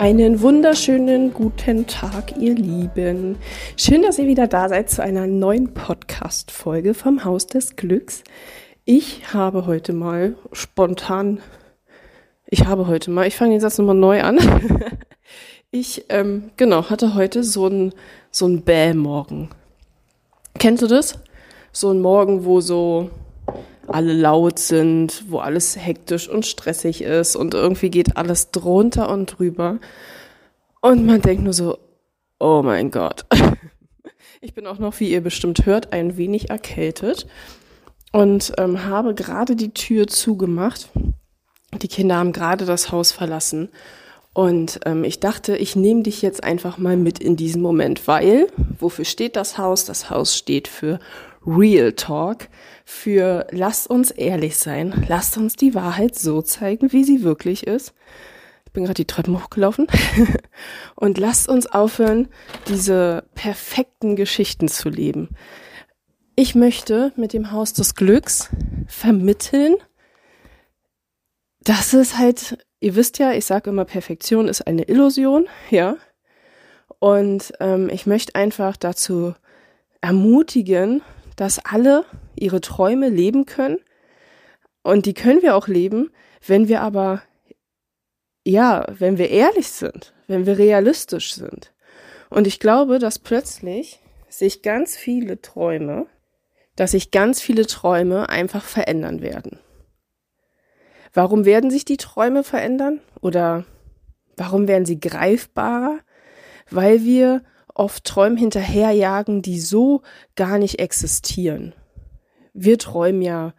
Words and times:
Einen 0.00 0.40
wunderschönen 0.40 1.34
guten 1.34 1.86
Tag, 1.86 2.34
ihr 2.38 2.54
Lieben. 2.54 3.36
Schön, 3.76 4.00
dass 4.00 4.18
ihr 4.18 4.26
wieder 4.26 4.46
da 4.46 4.70
seid 4.70 4.88
zu 4.88 5.02
einer 5.02 5.26
neuen 5.26 5.74
Podcast-Folge 5.74 6.94
vom 6.94 7.22
Haus 7.22 7.46
des 7.46 7.76
Glücks. 7.76 8.24
Ich 8.86 9.34
habe 9.34 9.66
heute 9.66 9.92
mal 9.92 10.36
spontan, 10.52 11.42
ich 12.46 12.64
habe 12.64 12.86
heute 12.86 13.10
mal, 13.10 13.26
ich 13.26 13.36
fange 13.36 13.50
den 13.50 13.60
Satz 13.60 13.76
nochmal 13.76 13.94
neu 13.94 14.22
an. 14.22 14.38
Ich, 15.70 16.06
ähm, 16.08 16.50
genau, 16.56 16.88
hatte 16.90 17.14
heute 17.14 17.44
so 17.44 17.68
ein, 17.68 17.92
so 18.32 18.48
Bäh-Morgen. 18.48 19.50
Kennst 20.58 20.82
du 20.82 20.88
das? 20.88 21.20
So 21.72 21.90
ein 21.90 22.00
Morgen, 22.00 22.44
wo 22.46 22.60
so 22.60 23.10
alle 23.92 24.12
laut 24.12 24.58
sind, 24.58 25.24
wo 25.28 25.38
alles 25.38 25.76
hektisch 25.76 26.28
und 26.28 26.46
stressig 26.46 27.02
ist 27.02 27.36
und 27.36 27.54
irgendwie 27.54 27.90
geht 27.90 28.16
alles 28.16 28.50
drunter 28.50 29.10
und 29.10 29.38
drüber. 29.38 29.78
Und 30.80 31.06
man 31.06 31.20
denkt 31.20 31.42
nur 31.42 31.52
so, 31.52 31.78
oh 32.38 32.62
mein 32.62 32.90
Gott. 32.90 33.26
Ich 34.42 34.54
bin 34.54 34.66
auch 34.66 34.78
noch, 34.78 34.98
wie 35.00 35.10
ihr 35.10 35.20
bestimmt 35.20 35.66
hört, 35.66 35.92
ein 35.92 36.16
wenig 36.16 36.48
erkältet 36.48 37.26
und 38.10 38.54
ähm, 38.56 38.86
habe 38.86 39.12
gerade 39.12 39.54
die 39.54 39.74
Tür 39.74 40.06
zugemacht. 40.06 40.88
Die 41.82 41.88
Kinder 41.88 42.16
haben 42.16 42.32
gerade 42.32 42.64
das 42.64 42.90
Haus 42.90 43.12
verlassen 43.12 43.68
und 44.32 44.80
ähm, 44.86 45.02
ich 45.04 45.20
dachte, 45.20 45.56
ich 45.56 45.74
nehme 45.74 46.02
dich 46.02 46.22
jetzt 46.22 46.44
einfach 46.44 46.78
mal 46.78 46.96
mit 46.96 47.18
in 47.18 47.36
diesen 47.36 47.62
Moment, 47.62 48.06
weil, 48.06 48.46
wofür 48.78 49.04
steht 49.04 49.36
das 49.36 49.58
Haus? 49.58 49.84
Das 49.84 50.08
Haus 50.08 50.36
steht 50.36 50.68
für 50.68 51.00
Real 51.44 51.92
Talk, 51.92 52.48
für 52.90 53.46
lasst 53.50 53.88
uns 53.88 54.10
ehrlich 54.10 54.56
sein, 54.56 55.06
lasst 55.08 55.38
uns 55.38 55.54
die 55.54 55.74
Wahrheit 55.74 56.16
so 56.16 56.42
zeigen, 56.42 56.92
wie 56.92 57.04
sie 57.04 57.22
wirklich 57.22 57.66
ist. 57.66 57.94
Ich 58.66 58.72
bin 58.72 58.84
gerade 58.84 58.94
die 58.94 59.06
Treppen 59.06 59.40
hochgelaufen. 59.40 59.86
Und 60.96 61.16
lasst 61.16 61.48
uns 61.48 61.66
aufhören, 61.66 62.28
diese 62.68 63.24
perfekten 63.34 64.16
Geschichten 64.16 64.68
zu 64.68 64.88
leben. 64.88 65.30
Ich 66.36 66.54
möchte 66.54 67.12
mit 67.16 67.32
dem 67.32 67.52
Haus 67.52 67.72
des 67.72 67.94
Glücks 67.94 68.50
vermitteln, 68.86 69.76
dass 71.60 71.92
es 71.92 72.18
halt 72.18 72.58
ihr 72.80 72.96
wisst 72.96 73.18
ja, 73.18 73.32
ich 73.32 73.44
sage 73.44 73.70
immer, 73.70 73.84
Perfektion 73.84 74.48
ist 74.48 74.66
eine 74.66 74.84
Illusion, 74.84 75.46
ja. 75.70 75.96
Und 76.98 77.52
ähm, 77.60 77.88
ich 77.90 78.06
möchte 78.06 78.34
einfach 78.34 78.76
dazu 78.76 79.34
ermutigen, 80.00 81.02
dass 81.40 81.58
alle 81.64 82.04
ihre 82.36 82.60
Träume 82.60 83.08
leben 83.08 83.46
können. 83.46 83.78
Und 84.82 85.06
die 85.06 85.14
können 85.14 85.40
wir 85.40 85.56
auch 85.56 85.68
leben, 85.68 86.10
wenn 86.46 86.68
wir 86.68 86.82
aber, 86.82 87.22
ja, 88.44 88.84
wenn 88.90 89.16
wir 89.16 89.30
ehrlich 89.30 89.68
sind, 89.68 90.12
wenn 90.26 90.44
wir 90.44 90.58
realistisch 90.58 91.32
sind. 91.32 91.72
Und 92.28 92.46
ich 92.46 92.60
glaube, 92.60 92.98
dass 92.98 93.18
plötzlich 93.18 94.00
sich 94.28 94.60
ganz 94.60 94.98
viele 94.98 95.40
Träume, 95.40 96.08
dass 96.76 96.90
sich 96.90 97.10
ganz 97.10 97.40
viele 97.40 97.66
Träume 97.66 98.28
einfach 98.28 98.64
verändern 98.64 99.22
werden. 99.22 99.60
Warum 101.14 101.46
werden 101.46 101.70
sich 101.70 101.86
die 101.86 101.96
Träume 101.96 102.44
verändern? 102.44 103.00
Oder 103.22 103.64
warum 104.36 104.68
werden 104.68 104.84
sie 104.84 105.00
greifbarer? 105.00 106.00
Weil 106.70 107.02
wir 107.02 107.42
oft 107.74 108.04
Träume 108.04 108.38
hinterherjagen, 108.38 109.42
die 109.42 109.60
so 109.60 110.02
gar 110.36 110.58
nicht 110.58 110.78
existieren. 110.78 111.74
Wir 112.52 112.78
träumen 112.78 113.22
ja, 113.22 113.54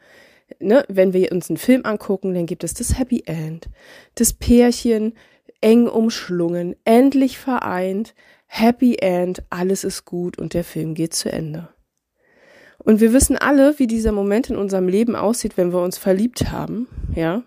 ne, 0.60 0.84
wenn 0.88 1.14
wir 1.14 1.32
uns 1.32 1.50
einen 1.50 1.58
Film 1.58 1.86
angucken, 1.86 2.34
dann 2.34 2.46
gibt 2.46 2.64
es 2.64 2.74
das 2.74 2.98
Happy 2.98 3.24
End. 3.26 3.70
Das 4.16 4.34
Pärchen 4.34 5.14
eng 5.62 5.88
umschlungen, 5.88 6.76
endlich 6.86 7.38
vereint, 7.38 8.16
Happy 8.48 8.98
End, 9.00 9.44
alles 9.50 9.84
ist 9.84 10.06
gut 10.06 10.38
und 10.38 10.54
der 10.54 10.64
Film 10.64 10.94
geht 10.94 11.14
zu 11.14 11.32
Ende. 11.32 11.70
Und 12.80 13.00
wir 13.00 13.14
wissen 13.14 13.38
alle, 13.38 13.78
wie 13.80 13.88
dieser 13.88 14.12
Moment 14.12 14.50
in 14.50 14.58
unserem 14.58 14.88
Leben 14.88 15.16
aussieht, 15.16 15.56
wenn 15.56 15.72
wir 15.72 15.82
uns 15.82 15.98
verliebt 15.98 16.52
haben, 16.52 16.88
ja. 17.16 17.44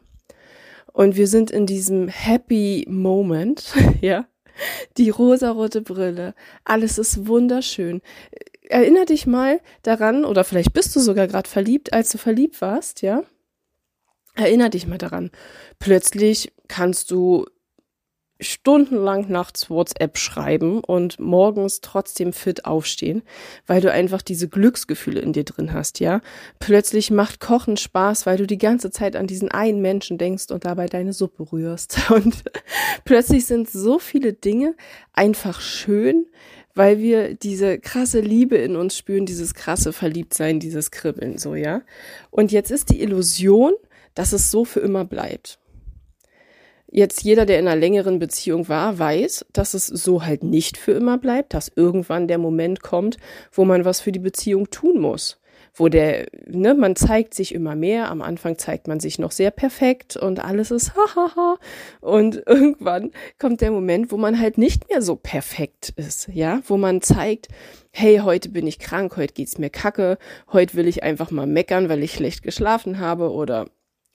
Und 0.92 1.16
wir 1.16 1.26
sind 1.26 1.50
in 1.50 1.66
diesem 1.66 2.06
Happy 2.06 2.86
Moment, 2.88 3.74
ja. 4.00 4.26
Die 4.96 5.10
rosarote 5.10 5.80
Brille, 5.82 6.34
alles 6.64 6.98
ist 6.98 7.26
wunderschön. 7.26 8.02
Erinner 8.68 9.04
dich 9.04 9.26
mal 9.26 9.60
daran, 9.82 10.24
oder 10.24 10.44
vielleicht 10.44 10.72
bist 10.72 10.94
du 10.96 11.00
sogar 11.00 11.26
gerade 11.26 11.48
verliebt, 11.48 11.92
als 11.92 12.10
du 12.10 12.18
verliebt 12.18 12.60
warst, 12.60 13.02
ja. 13.02 13.22
Erinner 14.34 14.68
dich 14.68 14.86
mal 14.86 14.98
daran. 14.98 15.30
Plötzlich 15.78 16.52
kannst 16.66 17.10
du 17.10 17.46
stundenlang 18.40 19.30
nachts 19.30 19.70
WhatsApp 19.70 20.18
schreiben 20.18 20.80
und 20.80 21.20
morgens 21.20 21.80
trotzdem 21.80 22.32
fit 22.32 22.64
aufstehen, 22.64 23.22
weil 23.66 23.80
du 23.80 23.90
einfach 23.92 24.22
diese 24.22 24.48
Glücksgefühle 24.48 25.20
in 25.20 25.32
dir 25.32 25.44
drin 25.44 25.72
hast, 25.72 26.00
ja. 26.00 26.20
Plötzlich 26.58 27.10
macht 27.10 27.40
Kochen 27.40 27.76
Spaß, 27.76 28.26
weil 28.26 28.36
du 28.36 28.46
die 28.46 28.58
ganze 28.58 28.90
Zeit 28.90 29.14
an 29.16 29.26
diesen 29.26 29.50
einen 29.50 29.80
Menschen 29.80 30.18
denkst 30.18 30.50
und 30.50 30.64
dabei 30.64 30.86
deine 30.86 31.12
Suppe 31.12 31.52
rührst. 31.52 31.98
Und 32.10 32.44
plötzlich 33.04 33.46
sind 33.46 33.68
so 33.70 33.98
viele 33.98 34.32
Dinge 34.32 34.74
einfach 35.12 35.60
schön, 35.60 36.26
weil 36.74 36.98
wir 36.98 37.34
diese 37.34 37.78
krasse 37.78 38.20
Liebe 38.20 38.56
in 38.56 38.76
uns 38.76 38.96
spüren, 38.96 39.26
dieses 39.26 39.54
krasse 39.54 39.92
Verliebtsein, 39.92 40.60
dieses 40.60 40.90
Kribbeln, 40.90 41.38
so, 41.38 41.54
ja. 41.54 41.82
Und 42.30 42.52
jetzt 42.52 42.70
ist 42.70 42.90
die 42.90 43.00
Illusion, 43.00 43.72
dass 44.14 44.32
es 44.32 44.50
so 44.50 44.64
für 44.64 44.80
immer 44.80 45.04
bleibt. 45.04 45.58
Jetzt 46.96 47.24
jeder, 47.24 47.44
der 47.44 47.58
in 47.58 47.66
einer 47.66 47.80
längeren 47.80 48.20
Beziehung 48.20 48.68
war, 48.68 49.00
weiß, 49.00 49.46
dass 49.52 49.74
es 49.74 49.88
so 49.88 50.24
halt 50.24 50.44
nicht 50.44 50.76
für 50.76 50.92
immer 50.92 51.18
bleibt, 51.18 51.52
dass 51.52 51.72
irgendwann 51.74 52.28
der 52.28 52.38
Moment 52.38 52.84
kommt, 52.84 53.16
wo 53.50 53.64
man 53.64 53.84
was 53.84 54.00
für 54.00 54.12
die 54.12 54.20
Beziehung 54.20 54.70
tun 54.70 55.00
muss. 55.00 55.40
Wo 55.74 55.88
der, 55.88 56.28
ne, 56.46 56.72
man 56.76 56.94
zeigt 56.94 57.34
sich 57.34 57.52
immer 57.52 57.74
mehr. 57.74 58.12
Am 58.12 58.22
Anfang 58.22 58.58
zeigt 58.58 58.86
man 58.86 59.00
sich 59.00 59.18
noch 59.18 59.32
sehr 59.32 59.50
perfekt 59.50 60.16
und 60.16 60.38
alles 60.38 60.70
ist 60.70 60.92
hahaha. 60.94 61.58
Und 62.00 62.40
irgendwann 62.46 63.10
kommt 63.40 63.60
der 63.60 63.72
Moment, 63.72 64.12
wo 64.12 64.16
man 64.16 64.38
halt 64.38 64.56
nicht 64.56 64.88
mehr 64.88 65.02
so 65.02 65.16
perfekt 65.16 65.94
ist, 65.96 66.28
ja, 66.32 66.60
wo 66.68 66.76
man 66.76 67.02
zeigt, 67.02 67.48
hey, 67.90 68.20
heute 68.22 68.50
bin 68.50 68.68
ich 68.68 68.78
krank, 68.78 69.16
heute 69.16 69.34
geht's 69.34 69.58
mir 69.58 69.70
kacke, 69.70 70.16
heute 70.52 70.74
will 70.74 70.86
ich 70.86 71.02
einfach 71.02 71.32
mal 71.32 71.48
meckern, 71.48 71.88
weil 71.88 72.04
ich 72.04 72.12
schlecht 72.12 72.44
geschlafen 72.44 73.00
habe 73.00 73.32
oder 73.32 73.66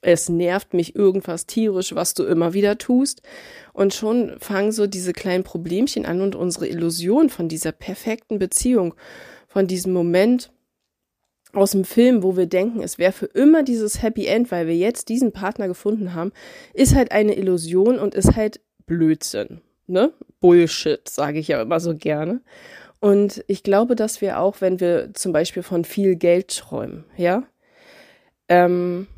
es 0.02 0.28
nervt 0.28 0.72
mich 0.74 0.96
irgendwas 0.96 1.46
tierisch, 1.46 1.94
was 1.94 2.14
du 2.14 2.24
immer 2.24 2.54
wieder 2.54 2.78
tust. 2.78 3.22
Und 3.72 3.94
schon 3.94 4.38
fangen 4.38 4.72
so 4.72 4.86
diese 4.86 5.12
kleinen 5.12 5.44
Problemchen 5.44 6.06
an 6.06 6.20
und 6.20 6.34
unsere 6.34 6.66
Illusion 6.68 7.28
von 7.28 7.48
dieser 7.48 7.72
perfekten 7.72 8.38
Beziehung, 8.38 8.94
von 9.46 9.66
diesem 9.66 9.92
Moment 9.92 10.50
aus 11.52 11.72
dem 11.72 11.84
Film, 11.84 12.22
wo 12.22 12.36
wir 12.36 12.46
denken, 12.46 12.80
es 12.80 12.98
wäre 12.98 13.12
für 13.12 13.26
immer 13.26 13.62
dieses 13.62 14.02
Happy 14.02 14.26
End, 14.26 14.50
weil 14.50 14.66
wir 14.66 14.76
jetzt 14.76 15.08
diesen 15.08 15.32
Partner 15.32 15.66
gefunden 15.66 16.14
haben, 16.14 16.32
ist 16.74 16.94
halt 16.94 17.10
eine 17.12 17.34
Illusion 17.34 17.98
und 17.98 18.14
ist 18.14 18.36
halt 18.36 18.60
Blödsinn. 18.86 19.60
Ne? 19.86 20.12
Bullshit, 20.40 21.08
sage 21.08 21.40
ich 21.40 21.48
ja 21.48 21.60
immer 21.60 21.80
so 21.80 21.96
gerne. 21.96 22.40
Und 23.00 23.44
ich 23.48 23.62
glaube, 23.62 23.96
dass 23.96 24.20
wir 24.20 24.38
auch, 24.38 24.60
wenn 24.60 24.78
wir 24.78 25.12
zum 25.14 25.32
Beispiel 25.32 25.62
von 25.62 25.84
viel 25.84 26.16
Geld 26.16 26.56
träumen, 26.56 27.04
ja, 27.16 27.42
ähm, 28.48 29.08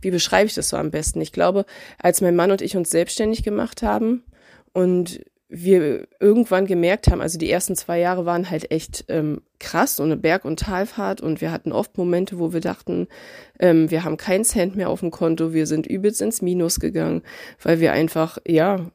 wie 0.00 0.10
beschreibe 0.10 0.46
ich 0.46 0.54
das 0.54 0.68
so 0.68 0.76
am 0.76 0.90
besten? 0.90 1.20
Ich 1.20 1.32
glaube, 1.32 1.64
als 1.98 2.20
mein 2.20 2.36
Mann 2.36 2.50
und 2.50 2.62
ich 2.62 2.76
uns 2.76 2.90
selbstständig 2.90 3.42
gemacht 3.42 3.82
haben 3.82 4.24
und 4.72 5.20
wir 5.48 6.06
irgendwann 6.20 6.66
gemerkt 6.66 7.08
haben, 7.08 7.22
also 7.22 7.38
die 7.38 7.50
ersten 7.50 7.74
zwei 7.74 7.98
Jahre 7.98 8.26
waren 8.26 8.50
halt 8.50 8.70
echt 8.70 9.06
ähm, 9.08 9.40
krass 9.58 9.98
und 9.98 10.06
eine 10.06 10.18
Berg- 10.18 10.44
und 10.44 10.60
Talfahrt 10.60 11.22
und 11.22 11.40
wir 11.40 11.50
hatten 11.50 11.72
oft 11.72 11.96
Momente, 11.96 12.38
wo 12.38 12.52
wir 12.52 12.60
dachten, 12.60 13.08
ähm, 13.58 13.90
wir 13.90 14.04
haben 14.04 14.18
keinen 14.18 14.44
Cent 14.44 14.76
mehr 14.76 14.90
auf 14.90 15.00
dem 15.00 15.10
Konto, 15.10 15.54
wir 15.54 15.66
sind 15.66 15.86
übelst 15.86 16.20
ins 16.20 16.42
Minus 16.42 16.80
gegangen, 16.80 17.22
weil 17.62 17.80
wir 17.80 17.92
einfach, 17.92 18.38
ja, 18.46 18.90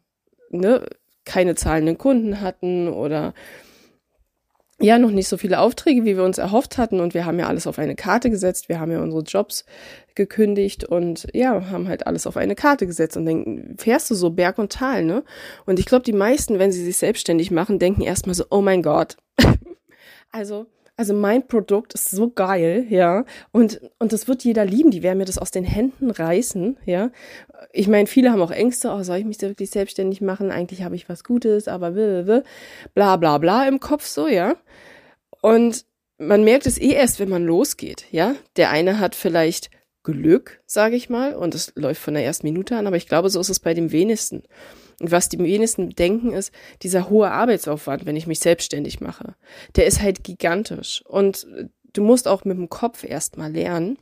ne, 0.52 0.86
keine 1.26 1.56
zahlenden 1.56 1.98
Kunden 1.98 2.42
hatten 2.42 2.88
oder 2.88 3.34
ja 4.80 4.98
noch 4.98 5.12
nicht 5.12 5.28
so 5.28 5.38
viele 5.38 5.60
Aufträge, 5.60 6.04
wie 6.04 6.18
wir 6.18 6.24
uns 6.24 6.38
erhofft 6.38 6.78
hatten. 6.78 7.00
Und 7.00 7.14
wir 7.14 7.26
haben 7.26 7.40
ja 7.40 7.48
alles 7.48 7.68
auf 7.68 7.80
eine 7.80 7.96
Karte 7.96 8.30
gesetzt. 8.30 8.70
Wir 8.70 8.80
haben 8.80 8.92
ja 8.92 9.02
unsere 9.02 9.24
Jobs 9.24 9.66
gekündigt 10.16 10.84
und 10.84 11.28
ja, 11.34 11.70
haben 11.70 11.88
halt 11.88 12.08
alles 12.08 12.28
auf 12.28 12.38
eine 12.38 12.56
Karte 12.56 12.86
gesetzt. 12.88 13.18
Und 13.18 13.26
dann 13.26 13.76
fährst 13.78 14.10
du 14.10 14.16
so 14.16 14.30
Berg 14.32 14.58
und 14.58 14.72
Tal, 14.72 15.04
ne? 15.04 15.24
Und 15.66 15.80
ich 15.80 15.86
glaube, 15.86 16.04
die 16.04 16.14
meisten, 16.14 16.60
wenn 16.60 16.72
sie 16.72 16.84
sich 16.84 16.98
selbstständig 16.98 17.52
machen, 17.52 17.80
denken 17.80 18.02
erstmal 18.02 18.36
so, 18.36 18.46
oh 18.50 18.62
mein 18.62 18.82
Gott. 18.82 19.18
also, 20.32 20.68
also 20.96 21.14
mein 21.14 21.48
Produkt 21.48 21.94
ist 21.96 22.12
so 22.12 22.30
geil, 22.30 22.86
ja. 22.90 23.26
Und, 23.52 23.82
und 23.98 24.14
das 24.14 24.28
wird 24.28 24.44
jeder 24.44 24.64
lieben. 24.64 24.92
Die 24.92 25.02
werden 25.02 25.18
mir 25.18 25.26
das 25.26 25.40
aus 25.40 25.52
den 25.52 25.64
Händen 25.64 26.12
reißen, 26.12 26.78
ja. 26.86 27.12
Ich 27.72 27.88
meine, 27.88 28.08
viele 28.08 28.32
haben 28.32 28.42
auch 28.42 28.52
Ängste, 28.52 28.92
oh, 28.92 29.02
soll 29.04 29.18
ich 29.18 29.26
mich 29.26 29.42
wirklich 29.42 29.72
selbstständig 29.72 30.22
machen? 30.22 30.52
Eigentlich 30.52 30.84
habe 30.84 30.96
ich 30.96 31.10
was 31.10 31.24
Gutes, 31.24 31.68
aber 31.68 31.92
bla 32.94 33.18
bla 33.18 33.38
bla 33.38 33.68
im 33.68 33.80
Kopf 33.80 34.06
so, 34.06 34.28
ja. 34.28 34.56
Und 35.42 35.86
man 36.20 36.44
merkt 36.44 36.68
es 36.68 36.78
eh 36.78 36.92
erst, 36.92 37.20
wenn 37.20 37.30
man 37.30 37.44
losgeht, 37.44 38.06
ja. 38.12 38.36
Der 38.56 38.70
eine 38.70 39.00
hat 39.00 39.16
vielleicht 39.16 39.72
Glück, 40.04 40.62
sage 40.66 40.96
ich 40.96 41.10
mal, 41.10 41.34
und 41.34 41.56
es 41.56 41.74
läuft 41.76 42.02
von 42.02 42.14
der 42.14 42.26
ersten 42.26 42.46
Minute 42.46 42.78
an, 42.78 42.88
aber 42.88 42.98
ich 42.98 43.08
glaube, 43.08 43.30
so 43.30 43.40
ist 43.40 43.50
es 43.50 43.60
bei 43.60 43.74
dem 43.74 43.92
wenigsten. 43.92 44.44
Und 45.00 45.12
was 45.12 45.30
die 45.30 45.40
wenigsten 45.40 45.90
denken, 45.90 46.32
ist, 46.32 46.52
dieser 46.82 47.10
hohe 47.10 47.32
Arbeitsaufwand, 47.32 48.06
wenn 48.06 48.16
ich 48.16 48.28
mich 48.28 48.40
selbstständig 48.40 49.02
mache, 49.02 49.36
der 49.76 49.86
ist 49.86 50.02
halt 50.02 50.24
gigantisch. 50.24 51.04
Und 51.06 51.48
du 51.94 52.04
musst 52.04 52.28
auch 52.28 52.46
mit 52.46 52.58
dem 52.58 52.70
Kopf 52.70 53.04
erstmal 53.04 53.52
lernen, 53.52 53.98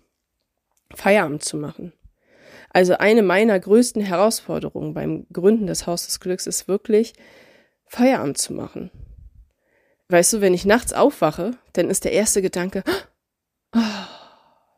Feierabend 0.93 1.43
zu 1.43 1.57
machen. 1.57 1.93
Also 2.69 2.97
eine 2.97 3.21
meiner 3.21 3.59
größten 3.59 4.01
Herausforderungen 4.01 4.93
beim 4.93 5.27
Gründen 5.31 5.67
des 5.67 5.87
Haus 5.87 6.05
des 6.05 6.19
Glücks 6.19 6.47
ist 6.47 6.67
wirklich, 6.67 7.13
Feierabend 7.85 8.37
zu 8.37 8.53
machen. 8.53 8.91
Weißt 10.07 10.33
du, 10.33 10.41
wenn 10.41 10.53
ich 10.53 10.65
nachts 10.65 10.93
aufwache, 10.93 11.51
dann 11.73 11.89
ist 11.89 12.05
der 12.05 12.13
erste 12.13 12.41
Gedanke, 12.41 12.83
oh, 13.75 13.79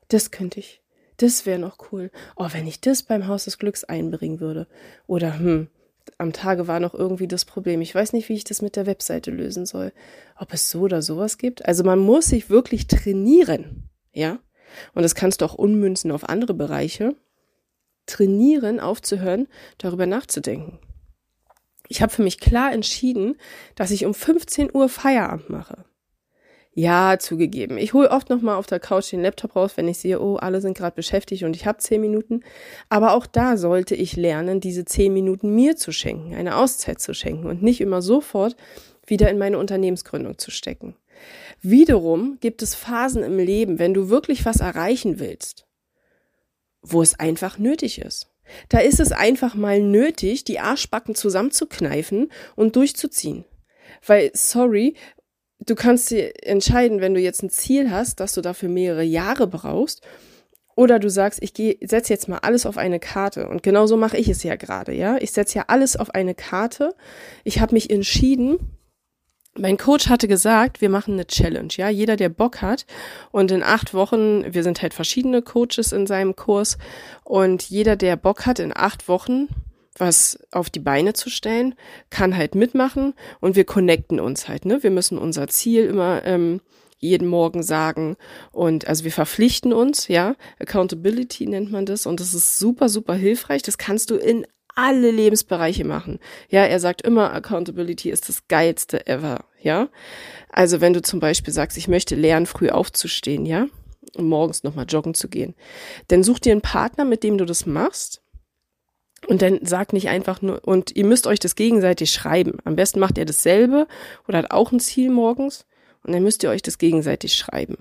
das 0.08 0.32
könnte 0.32 0.60
ich. 0.60 0.82
Das 1.18 1.46
wäre 1.46 1.60
noch 1.60 1.92
cool. 1.92 2.12
Oh, 2.36 2.48
wenn 2.52 2.68
ich 2.68 2.82
das 2.82 3.04
beim 3.04 3.28
Haus 3.28 3.46
des 3.46 3.58
Glücks 3.58 3.84
einbringen 3.84 4.40
würde. 4.40 4.68
Oder, 5.08 5.38
hm, 5.38 5.70
am 6.18 6.34
Tage 6.34 6.68
war 6.68 6.80
noch 6.80 6.94
irgendwie 6.94 7.28
das 7.28 7.46
Problem. 7.46 7.82
Ich 7.82 7.94
weiß 7.94 8.14
nicht, 8.14 8.30
wie 8.30 8.34
ich 8.34 8.44
das 8.44 8.62
mit 8.62 8.76
der 8.76 8.86
Webseite 8.86 9.32
lösen 9.32 9.66
soll. 9.66 9.94
Ob 10.38 10.54
es 10.54 10.70
so 10.70 10.82
oder 10.82 11.02
sowas 11.02 11.38
gibt. 11.38 11.66
Also 11.66 11.84
man 11.84 12.00
muss 12.00 12.28
sich 12.28 12.50
wirklich 12.50 12.88
trainieren, 12.88 13.90
ja. 14.12 14.40
Und 14.94 15.04
das 15.04 15.16
kannst 15.16 15.42
du 15.42 15.46
auch 15.46 15.54
unmünzen 15.54 16.12
auf 16.12 16.28
andere 16.28 16.54
Bereiche. 16.54 17.16
Trainieren, 18.06 18.80
aufzuhören, 18.80 19.48
darüber 19.78 20.06
nachzudenken. 20.06 20.80
Ich 21.88 22.02
habe 22.02 22.12
für 22.12 22.24
mich 22.24 22.40
klar 22.40 22.74
entschieden, 22.74 23.36
dass 23.76 23.92
ich 23.92 24.06
um 24.06 24.14
15 24.14 24.74
Uhr 24.74 24.90
Feierabend 24.90 25.50
mache. 25.50 25.86
Ja, 26.76 27.20
zugegeben. 27.20 27.78
Ich 27.78 27.94
hole 27.94 28.10
oft 28.10 28.30
noch 28.30 28.42
mal 28.42 28.56
auf 28.56 28.66
der 28.66 28.80
Couch 28.80 29.12
den 29.12 29.22
Laptop 29.22 29.56
raus, 29.56 29.74
wenn 29.76 29.88
ich 29.88 30.00
sehe, 30.00 30.20
oh, 30.20 30.38
alle 30.38 30.60
sind 30.60 30.76
gerade 30.76 30.96
beschäftigt 30.96 31.44
und 31.44 31.56
ich 31.56 31.68
habe 31.68 31.78
zehn 31.78 32.02
Minuten. 32.02 32.44
Aber 32.90 33.14
auch 33.14 33.28
da 33.28 33.58
sollte 33.58 33.94
ich 33.94 34.16
lernen, 34.16 34.60
diese 34.60 34.84
zehn 34.84 35.14
Minuten 35.14 35.54
mir 35.54 35.76
zu 35.76 35.92
schenken, 35.92 36.34
eine 36.34 36.56
Auszeit 36.58 37.00
zu 37.00 37.14
schenken 37.14 37.46
und 37.46 37.62
nicht 37.62 37.80
immer 37.80 38.02
sofort 38.02 38.56
wieder 39.06 39.30
in 39.30 39.38
meine 39.38 39.60
Unternehmensgründung 39.60 40.40
zu 40.40 40.50
stecken. 40.50 40.96
Wiederum 41.62 42.38
gibt 42.42 42.64
es 42.64 42.74
Phasen 42.74 43.22
im 43.22 43.38
Leben, 43.38 43.78
wenn 43.78 43.94
du 43.94 44.10
wirklich 44.10 44.44
was 44.44 44.60
erreichen 44.60 45.20
willst, 45.20 45.68
wo 46.82 47.04
es 47.04 47.20
einfach 47.20 47.60
nötig 47.60 48.02
ist. 48.02 48.30
Da 48.70 48.80
ist 48.80 49.00
es 49.00 49.12
einfach 49.12 49.54
mal 49.54 49.80
nötig, 49.80 50.44
die 50.44 50.60
Arschbacken 50.60 51.14
zusammenzukneifen 51.14 52.32
und 52.56 52.76
durchzuziehen. 52.76 53.46
Weil, 54.06 54.32
sorry, 54.34 54.96
du 55.66 55.76
kannst 55.76 56.12
dir 56.12 56.32
entscheiden, 56.44 57.02
wenn 57.02 57.14
du 57.14 57.20
jetzt 57.20 57.44
ein 57.44 57.50
Ziel 57.50 57.92
hast, 57.92 58.20
dass 58.20 58.34
du 58.34 58.42
dafür 58.42 58.70
mehrere 58.70 59.04
Jahre 59.04 59.48
brauchst, 59.48 60.02
oder 60.76 61.00
du 61.00 61.10
sagst, 61.10 61.40
ich 61.44 61.54
setze 61.84 62.14
jetzt 62.14 62.28
mal 62.28 62.40
alles 62.40 62.66
auf 62.66 62.78
eine 62.78 63.00
Karte. 63.00 63.48
Und 63.48 63.62
genau 63.62 63.86
so 63.86 63.96
mache 63.96 64.18
ich 64.18 64.28
es 64.28 64.44
ja 64.44 64.56
gerade, 64.56 64.94
ja. 64.94 65.18
Ich 65.20 65.32
setze 65.32 65.60
ja 65.60 65.66
alles 65.68 65.96
auf 65.96 66.16
eine 66.16 66.34
Karte. 66.34 66.96
Ich 67.44 67.60
habe 67.60 67.74
mich 67.76 67.90
entschieden. 67.90 68.58
Mein 69.56 69.78
Coach 69.78 70.10
hatte 70.10 70.28
gesagt, 70.28 70.82
wir 70.82 70.90
machen 70.90 71.14
eine 71.14 71.28
Challenge, 71.28 71.72
ja. 71.76 71.90
Jeder, 71.90 72.16
der 72.16 72.30
Bock 72.30 72.64
hat. 72.64 72.88
Und 73.32 73.52
in 73.52 73.62
acht 73.62 73.94
Wochen, 73.94 74.52
wir 74.52 74.64
sind 74.64 74.82
halt 74.82 74.96
verschiedene 74.96 75.44
Coaches 75.44 75.92
in 75.92 76.08
seinem 76.08 76.36
Kurs. 76.36 76.80
Und 77.24 77.70
jeder, 77.70 77.96
der 77.96 78.16
Bock 78.16 78.48
hat, 78.48 78.58
in 78.58 78.76
acht 78.76 79.08
Wochen 79.08 79.50
was 79.98 80.40
auf 80.52 80.70
die 80.70 80.80
Beine 80.80 81.14
zu 81.14 81.30
stellen, 81.30 81.76
kann 82.10 82.36
halt 82.36 82.56
mitmachen 82.56 83.14
und 83.40 83.56
wir 83.56 83.66
connecten 83.66 84.20
uns 84.20 84.48
halt, 84.48 84.66
ne? 84.66 84.84
Wir 84.84 84.92
müssen 84.92 85.18
unser 85.18 85.48
Ziel 85.48 85.86
immer 85.86 86.26
ähm, 86.26 86.62
jeden 86.98 87.28
Morgen 87.28 87.64
sagen 87.64 88.16
und 88.52 88.88
also 88.88 89.04
wir 89.04 89.12
verpflichten 89.12 89.74
uns, 89.74 90.08
ja, 90.08 90.36
Accountability 90.60 91.46
nennt 91.46 91.72
man 91.72 91.86
das 91.86 92.06
und 92.06 92.20
das 92.20 92.34
ist 92.34 92.58
super, 92.58 92.90
super 92.90 93.14
hilfreich. 93.14 93.62
Das 93.62 93.78
kannst 93.78 94.10
du 94.10 94.16
in 94.16 94.48
alle 94.76 95.12
Lebensbereiche 95.12 95.86
machen. 95.86 96.20
Ja, 96.50 96.64
er 96.64 96.80
sagt 96.80 97.04
immer, 97.04 97.32
Accountability 97.34 98.10
ist 98.10 98.30
das 98.30 98.48
geilste 98.48 99.06
ever, 99.06 99.46
ja. 99.62 99.90
Also 100.50 100.82
wenn 100.82 100.94
du 100.94 101.02
zum 101.02 101.20
Beispiel 101.20 101.54
sagst, 101.54 101.78
ich 101.78 101.88
möchte 101.88 102.16
lernen, 102.16 102.48
früh 102.48 102.70
aufzustehen, 102.70 103.46
ja, 103.46 103.68
und 104.16 104.28
morgens 104.28 104.64
nochmal 104.64 104.86
joggen 104.88 105.14
zu 105.14 105.28
gehen, 105.28 105.54
dann 106.08 106.24
such 106.24 106.40
dir 106.40 106.54
einen 106.54 106.62
Partner, 106.62 107.06
mit 107.06 107.24
dem 107.24 107.38
du 107.38 107.46
das 107.46 107.66
machst 107.66 108.23
und 109.28 109.42
dann 109.42 109.66
sagt 109.66 109.94
nicht 109.94 110.10
einfach 110.10 110.42
nur, 110.42 110.66
und 110.66 110.96
ihr 110.96 111.06
müsst 111.06 111.28
euch 111.28 111.40
das 111.40 111.56
gegenseitig 111.56 112.12
schreiben. 112.12 112.58
Am 112.66 112.76
besten 112.76 113.00
macht 113.00 113.18
ihr 113.18 113.26
dasselbe 113.26 113.88
oder 114.28 114.40
hat 114.40 114.52
auch 114.52 114.72
ein 114.72 114.80
Ziel 114.80 115.10
morgens 115.10 115.66
und 116.04 116.14
dann 116.14 116.24
müsst 116.24 116.44
ihr 116.44 116.50
euch 116.50 116.62
das 116.62 116.78
gegenseitig 116.78 117.36
schreiben. 117.36 117.78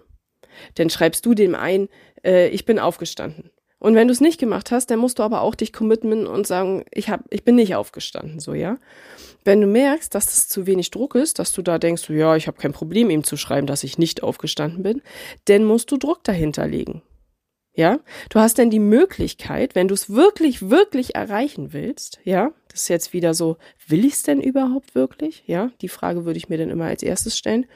Dann 0.74 0.90
schreibst 0.90 1.26
du 1.26 1.34
dem 1.34 1.54
ein, 1.54 1.88
äh, 2.24 2.48
ich 2.48 2.64
bin 2.64 2.78
aufgestanden. 2.78 3.50
Und 3.78 3.96
wenn 3.96 4.06
du 4.06 4.12
es 4.12 4.20
nicht 4.20 4.38
gemacht 4.38 4.70
hast, 4.70 4.92
dann 4.92 5.00
musst 5.00 5.18
du 5.18 5.24
aber 5.24 5.40
auch 5.40 5.56
dich 5.56 5.72
committen 5.72 6.24
und 6.24 6.46
sagen, 6.46 6.84
ich 6.92 7.08
hab, 7.08 7.22
ich 7.30 7.42
bin 7.44 7.56
nicht 7.56 7.74
aufgestanden, 7.74 8.38
so 8.38 8.54
ja. 8.54 8.78
Wenn 9.44 9.60
du 9.60 9.66
merkst, 9.66 10.14
dass 10.14 10.26
das 10.26 10.46
zu 10.46 10.68
wenig 10.68 10.92
Druck 10.92 11.16
ist, 11.16 11.40
dass 11.40 11.50
du 11.50 11.62
da 11.62 11.80
denkst, 11.80 12.08
ja, 12.08 12.36
ich 12.36 12.46
habe 12.46 12.58
kein 12.58 12.72
Problem, 12.72 13.10
ihm 13.10 13.24
zu 13.24 13.36
schreiben, 13.36 13.66
dass 13.66 13.82
ich 13.82 13.98
nicht 13.98 14.22
aufgestanden 14.22 14.84
bin, 14.84 15.02
dann 15.46 15.64
musst 15.64 15.90
du 15.90 15.96
Druck 15.96 16.22
dahinter 16.22 16.68
legen. 16.68 17.02
Ja, 17.74 18.00
du 18.28 18.38
hast 18.38 18.58
dann 18.58 18.68
die 18.68 18.78
Möglichkeit, 18.78 19.74
wenn 19.74 19.88
du 19.88 19.94
es 19.94 20.10
wirklich, 20.10 20.68
wirklich 20.68 21.14
erreichen 21.14 21.72
willst, 21.72 22.20
ja, 22.22 22.52
das 22.68 22.82
ist 22.82 22.88
jetzt 22.88 23.12
wieder 23.14 23.32
so, 23.32 23.56
will 23.86 24.04
ich 24.04 24.14
es 24.14 24.22
denn 24.22 24.42
überhaupt 24.42 24.94
wirklich? 24.94 25.42
Ja, 25.46 25.70
die 25.80 25.88
Frage 25.88 26.26
würde 26.26 26.36
ich 26.36 26.50
mir 26.50 26.58
dann 26.58 26.68
immer 26.68 26.84
als 26.84 27.02
erstes 27.02 27.38
stellen. 27.38 27.66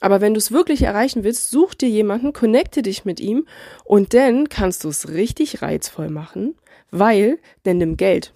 Aber 0.00 0.22
wenn 0.22 0.32
du 0.32 0.38
es 0.38 0.52
wirklich 0.52 0.82
erreichen 0.82 1.22
willst, 1.22 1.50
such 1.50 1.74
dir 1.74 1.90
jemanden, 1.90 2.32
connecte 2.32 2.80
dich 2.80 3.04
mit 3.04 3.20
ihm 3.20 3.46
und 3.84 4.14
dann 4.14 4.48
kannst 4.48 4.84
du 4.84 4.88
es 4.88 5.10
richtig 5.10 5.60
reizvoll 5.60 6.08
machen, 6.08 6.54
weil, 6.90 7.38
denn 7.66 7.76
nimm 7.76 7.98
Geld. 7.98 8.32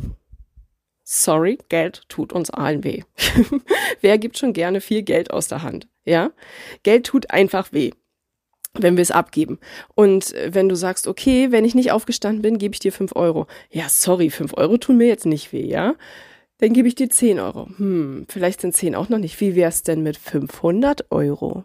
Sorry, 1.02 1.58
Geld 1.70 2.02
tut 2.10 2.34
uns 2.34 2.50
allen 2.50 2.84
weh. 2.84 3.02
Wer 4.02 4.18
gibt 4.18 4.36
schon 4.36 4.52
gerne 4.52 4.82
viel 4.82 5.02
Geld 5.02 5.30
aus 5.30 5.48
der 5.48 5.62
Hand? 5.62 5.88
Ja? 6.04 6.32
Geld 6.82 7.06
tut 7.06 7.30
einfach 7.30 7.72
weh 7.72 7.92
wenn 8.78 8.96
wir 8.96 9.02
es 9.02 9.10
abgeben. 9.10 9.58
Und 9.94 10.34
äh, 10.34 10.52
wenn 10.52 10.68
du 10.68 10.74
sagst, 10.74 11.06
okay, 11.06 11.52
wenn 11.52 11.64
ich 11.64 11.74
nicht 11.74 11.92
aufgestanden 11.92 12.42
bin, 12.42 12.58
gebe 12.58 12.74
ich 12.74 12.80
dir 12.80 12.92
fünf 12.92 13.14
Euro. 13.16 13.46
Ja, 13.70 13.88
sorry, 13.88 14.30
fünf 14.30 14.54
Euro 14.56 14.76
tun 14.76 14.96
mir 14.96 15.06
jetzt 15.06 15.26
nicht 15.26 15.52
weh, 15.52 15.66
ja? 15.66 15.94
Dann 16.58 16.72
gebe 16.72 16.88
ich 16.88 16.94
dir 16.94 17.10
zehn 17.10 17.40
Euro. 17.40 17.68
Hm, 17.76 18.26
vielleicht 18.28 18.60
sind 18.60 18.74
zehn 18.74 18.94
auch 18.94 19.08
noch 19.08 19.18
nicht. 19.18 19.40
Wie 19.40 19.54
wär's 19.54 19.82
denn 19.82 20.02
mit 20.02 20.16
500 20.16 21.10
Euro? 21.10 21.64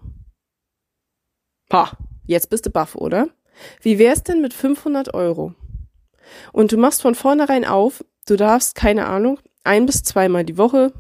Ha, 1.72 1.92
jetzt 2.26 2.50
bist 2.50 2.66
du 2.66 2.70
baff, 2.70 2.96
oder? 2.96 3.30
Wie 3.82 4.00
wär's 4.00 4.24
denn 4.24 4.42
mit 4.42 4.54
500 4.54 5.14
Euro? 5.14 5.54
Und 6.52 6.72
du 6.72 6.78
machst 6.78 7.02
von 7.02 7.16
vornherein 7.16 7.66
auf, 7.66 8.04
du 8.28 8.36
darfst, 8.36 8.76
keine 8.76 9.08
Ahnung, 9.08 9.40
ein 9.64 9.86
bis 9.86 10.04
zweimal 10.04 10.46
die 10.46 10.58
Woche 10.58 10.94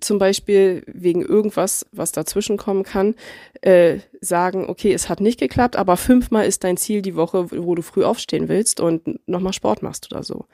zum 0.00 0.18
Beispiel 0.18 0.82
wegen 0.86 1.22
irgendwas, 1.22 1.86
was 1.92 2.12
dazwischen 2.12 2.56
kommen 2.56 2.82
kann, 2.82 3.14
äh, 3.62 3.98
sagen, 4.20 4.68
okay, 4.68 4.92
es 4.92 5.08
hat 5.08 5.20
nicht 5.20 5.38
geklappt, 5.38 5.76
aber 5.76 5.96
fünfmal 5.96 6.46
ist 6.46 6.64
dein 6.64 6.76
Ziel 6.76 7.02
die 7.02 7.16
Woche, 7.16 7.50
wo 7.50 7.74
du 7.74 7.82
früh 7.82 8.04
aufstehen 8.04 8.48
willst 8.48 8.80
und 8.80 9.20
nochmal 9.28 9.52
Sport 9.52 9.82
machst 9.82 10.12
oder 10.12 10.22
so. 10.22 10.46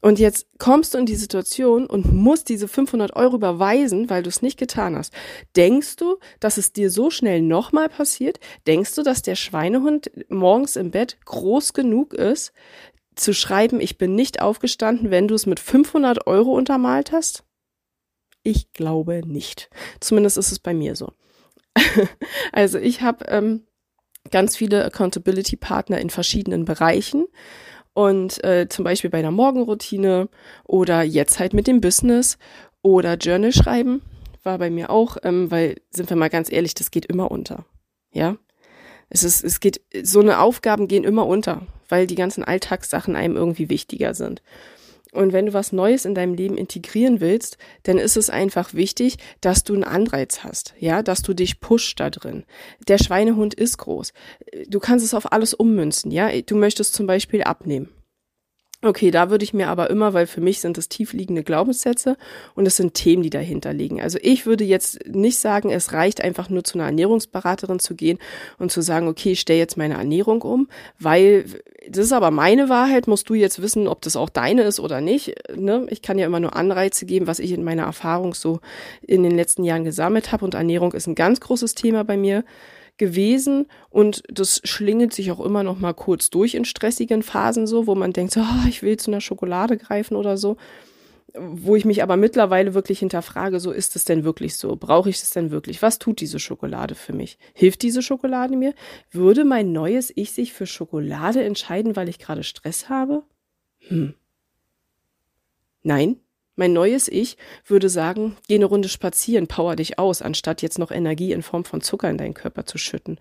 Und 0.00 0.18
jetzt 0.18 0.46
kommst 0.58 0.94
du 0.94 0.98
in 0.98 1.06
die 1.06 1.14
Situation 1.14 1.86
und 1.86 2.12
musst 2.12 2.48
diese 2.48 2.66
500 2.66 3.14
Euro 3.14 3.36
überweisen, 3.36 4.10
weil 4.10 4.24
du 4.24 4.30
es 4.30 4.42
nicht 4.42 4.58
getan 4.58 4.96
hast. 4.96 5.14
Denkst 5.54 5.96
du, 5.96 6.18
dass 6.40 6.56
es 6.56 6.72
dir 6.72 6.90
so 6.90 7.10
schnell 7.10 7.40
nochmal 7.40 7.88
passiert? 7.88 8.40
Denkst 8.66 8.96
du, 8.96 9.02
dass 9.02 9.22
der 9.22 9.36
Schweinehund 9.36 10.10
morgens 10.28 10.74
im 10.74 10.90
Bett 10.90 11.18
groß 11.24 11.72
genug 11.72 12.14
ist, 12.14 12.52
zu 13.14 13.32
schreiben, 13.32 13.80
ich 13.80 13.98
bin 13.98 14.14
nicht 14.14 14.40
aufgestanden, 14.40 15.10
wenn 15.10 15.28
du 15.28 15.34
es 15.34 15.46
mit 15.46 15.60
500 15.60 16.26
Euro 16.26 16.56
untermalt 16.56 17.12
hast? 17.12 17.44
Ich 18.42 18.72
glaube 18.72 19.22
nicht. 19.26 19.70
Zumindest 20.00 20.38
ist 20.38 20.52
es 20.52 20.58
bei 20.58 20.74
mir 20.74 20.96
so. 20.96 21.12
also 22.52 22.78
ich 22.78 23.02
habe 23.02 23.24
ähm, 23.28 23.66
ganz 24.30 24.56
viele 24.56 24.84
Accountability-Partner 24.84 25.98
in 25.98 26.10
verschiedenen 26.10 26.64
Bereichen 26.64 27.26
und 27.94 28.42
äh, 28.44 28.68
zum 28.68 28.84
Beispiel 28.84 29.10
bei 29.10 29.22
der 29.22 29.30
Morgenroutine 29.30 30.28
oder 30.64 31.02
jetzt 31.02 31.38
halt 31.38 31.52
mit 31.52 31.66
dem 31.66 31.80
Business 31.80 32.38
oder 32.82 33.14
Journal 33.14 33.52
schreiben, 33.52 34.02
war 34.42 34.58
bei 34.58 34.70
mir 34.70 34.90
auch, 34.90 35.18
ähm, 35.22 35.50
weil, 35.50 35.76
sind 35.90 36.10
wir 36.10 36.16
mal 36.16 36.30
ganz 36.30 36.50
ehrlich, 36.50 36.74
das 36.74 36.90
geht 36.90 37.06
immer 37.06 37.30
unter. 37.30 37.64
Ja. 38.12 38.36
Es 39.08 39.24
ist, 39.24 39.44
es 39.44 39.60
geht, 39.60 39.82
so 40.02 40.20
eine 40.20 40.40
Aufgaben 40.40 40.88
gehen 40.88 41.04
immer 41.04 41.26
unter, 41.26 41.66
weil 41.88 42.06
die 42.06 42.14
ganzen 42.14 42.42
Alltagssachen 42.42 43.14
einem 43.14 43.36
irgendwie 43.36 43.68
wichtiger 43.68 44.14
sind. 44.14 44.42
Und 45.12 45.34
wenn 45.34 45.46
du 45.46 45.52
was 45.52 45.72
Neues 45.72 46.06
in 46.06 46.14
deinem 46.14 46.34
Leben 46.34 46.56
integrieren 46.56 47.20
willst, 47.20 47.58
dann 47.82 47.98
ist 47.98 48.16
es 48.16 48.30
einfach 48.30 48.72
wichtig, 48.72 49.18
dass 49.42 49.62
du 49.62 49.74
einen 49.74 49.84
Anreiz 49.84 50.42
hast, 50.42 50.74
ja, 50.78 51.02
dass 51.02 51.20
du 51.22 51.34
dich 51.34 51.60
pusht 51.60 52.00
da 52.00 52.08
drin. 52.08 52.44
Der 52.88 52.96
Schweinehund 52.96 53.52
ist 53.52 53.76
groß. 53.76 54.14
Du 54.68 54.80
kannst 54.80 55.04
es 55.04 55.12
auf 55.12 55.30
alles 55.30 55.52
ummünzen, 55.52 56.10
ja. 56.10 56.30
Du 56.40 56.56
möchtest 56.56 56.94
zum 56.94 57.06
Beispiel 57.06 57.42
abnehmen. 57.42 57.90
Okay, 58.84 59.12
da 59.12 59.30
würde 59.30 59.44
ich 59.44 59.54
mir 59.54 59.68
aber 59.68 59.90
immer, 59.90 60.12
weil 60.12 60.26
für 60.26 60.40
mich 60.40 60.58
sind 60.58 60.76
es 60.76 60.88
tiefliegende 60.88 61.44
Glaubenssätze 61.44 62.16
und 62.56 62.66
es 62.66 62.76
sind 62.76 62.94
Themen, 62.94 63.22
die 63.22 63.30
dahinter 63.30 63.72
liegen. 63.72 64.02
Also 64.02 64.18
ich 64.20 64.44
würde 64.44 64.64
jetzt 64.64 65.06
nicht 65.06 65.38
sagen, 65.38 65.70
es 65.70 65.92
reicht 65.92 66.20
einfach 66.20 66.48
nur 66.48 66.64
zu 66.64 66.78
einer 66.78 66.86
Ernährungsberaterin 66.86 67.78
zu 67.78 67.94
gehen 67.94 68.18
und 68.58 68.72
zu 68.72 68.80
sagen, 68.80 69.06
okay, 69.06 69.32
ich 69.32 69.40
stelle 69.40 69.60
jetzt 69.60 69.76
meine 69.76 69.94
Ernährung 69.94 70.42
um, 70.42 70.68
weil 70.98 71.44
das 71.92 72.06
ist 72.06 72.12
aber 72.12 72.30
meine 72.30 72.68
Wahrheit, 72.68 73.06
musst 73.06 73.28
du 73.28 73.34
jetzt 73.34 73.60
wissen, 73.60 73.86
ob 73.86 74.00
das 74.02 74.16
auch 74.16 74.30
deine 74.30 74.62
ist 74.62 74.80
oder 74.80 75.00
nicht. 75.00 75.34
Ne? 75.54 75.86
Ich 75.90 76.00
kann 76.00 76.18
ja 76.18 76.26
immer 76.26 76.40
nur 76.40 76.56
Anreize 76.56 77.04
geben, 77.04 77.26
was 77.26 77.38
ich 77.38 77.52
in 77.52 77.64
meiner 77.64 77.82
Erfahrung 77.82 78.34
so 78.34 78.60
in 79.02 79.22
den 79.22 79.32
letzten 79.32 79.62
Jahren 79.62 79.84
gesammelt 79.84 80.32
habe 80.32 80.44
und 80.44 80.54
Ernährung 80.54 80.92
ist 80.92 81.06
ein 81.06 81.14
ganz 81.14 81.40
großes 81.40 81.74
Thema 81.74 82.02
bei 82.02 82.16
mir 82.16 82.44
gewesen 82.96 83.66
und 83.90 84.22
das 84.28 84.60
schlingelt 84.64 85.12
sich 85.12 85.30
auch 85.32 85.40
immer 85.40 85.62
noch 85.62 85.78
mal 85.78 85.92
kurz 85.92 86.30
durch 86.30 86.54
in 86.54 86.64
stressigen 86.64 87.22
Phasen 87.22 87.66
so, 87.66 87.86
wo 87.86 87.94
man 87.94 88.12
denkt, 88.12 88.32
so, 88.32 88.40
oh, 88.40 88.68
ich 88.68 88.82
will 88.82 88.96
zu 88.96 89.10
einer 89.10 89.20
Schokolade 89.20 89.76
greifen 89.76 90.16
oder 90.16 90.36
so, 90.36 90.56
wo 91.34 91.76
ich 91.76 91.84
mich 91.84 92.02
aber 92.02 92.16
mittlerweile 92.16 92.74
wirklich 92.74 92.98
hinterfrage, 92.98 93.58
so 93.58 93.70
ist 93.70 93.96
es 93.96 94.04
denn 94.04 94.24
wirklich 94.24 94.56
so? 94.56 94.76
Brauche 94.76 95.08
ich 95.08 95.16
es 95.16 95.30
denn 95.30 95.50
wirklich? 95.50 95.80
Was 95.80 95.98
tut 95.98 96.20
diese 96.20 96.38
Schokolade 96.38 96.94
für 96.94 97.12
mich? 97.12 97.38
Hilft 97.54 97.82
diese 97.82 98.02
Schokolade 98.02 98.56
mir? 98.56 98.74
Würde 99.10 99.44
mein 99.44 99.72
neues 99.72 100.12
Ich 100.14 100.32
sich 100.32 100.52
für 100.52 100.66
Schokolade 100.66 101.42
entscheiden, 101.42 101.96
weil 101.96 102.08
ich 102.08 102.18
gerade 102.18 102.42
Stress 102.42 102.88
habe? 102.88 103.22
Hm. 103.88 104.14
Nein, 105.82 106.20
mein 106.54 106.74
neues 106.74 107.08
Ich 107.08 107.38
würde 107.64 107.88
sagen, 107.88 108.36
geh 108.46 108.56
eine 108.56 108.66
Runde 108.66 108.88
spazieren, 108.88 109.46
power 109.46 109.74
dich 109.74 109.98
aus, 109.98 110.20
anstatt 110.22 110.60
jetzt 110.62 110.78
noch 110.78 110.90
Energie 110.90 111.32
in 111.32 111.42
Form 111.42 111.64
von 111.64 111.80
Zucker 111.80 112.10
in 112.10 112.18
deinen 112.18 112.34
Körper 112.34 112.66
zu 112.66 112.78
schütten. 112.78 113.18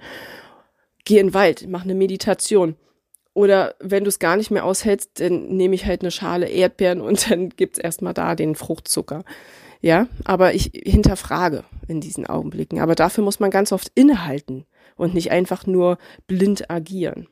Geh 1.05 1.17
in 1.17 1.27
den 1.27 1.33
Wald, 1.33 1.65
mach 1.67 1.83
eine 1.83 1.95
Meditation. 1.95 2.75
Oder 3.33 3.75
wenn 3.79 4.03
du 4.03 4.09
es 4.09 4.19
gar 4.19 4.35
nicht 4.35 4.51
mehr 4.51 4.65
aushältst, 4.65 5.19
dann 5.19 5.47
nehme 5.47 5.75
ich 5.75 5.85
halt 5.85 6.01
eine 6.01 6.11
Schale 6.11 6.49
Erdbeeren 6.49 7.01
und 7.01 7.29
dann 7.29 7.49
gibt's 7.49 7.79
erstmal 7.79 8.13
da 8.13 8.35
den 8.35 8.55
Fruchtzucker. 8.55 9.23
Ja, 9.81 10.07
aber 10.25 10.53
ich 10.53 10.71
hinterfrage 10.73 11.63
in 11.87 12.01
diesen 12.01 12.27
Augenblicken. 12.27 12.79
Aber 12.79 12.93
dafür 12.93 13.23
muss 13.23 13.39
man 13.39 13.49
ganz 13.49 13.71
oft 13.71 13.91
innehalten 13.95 14.65
und 14.95 15.15
nicht 15.15 15.31
einfach 15.31 15.65
nur 15.65 15.97
blind 16.27 16.69
agieren. 16.69 17.27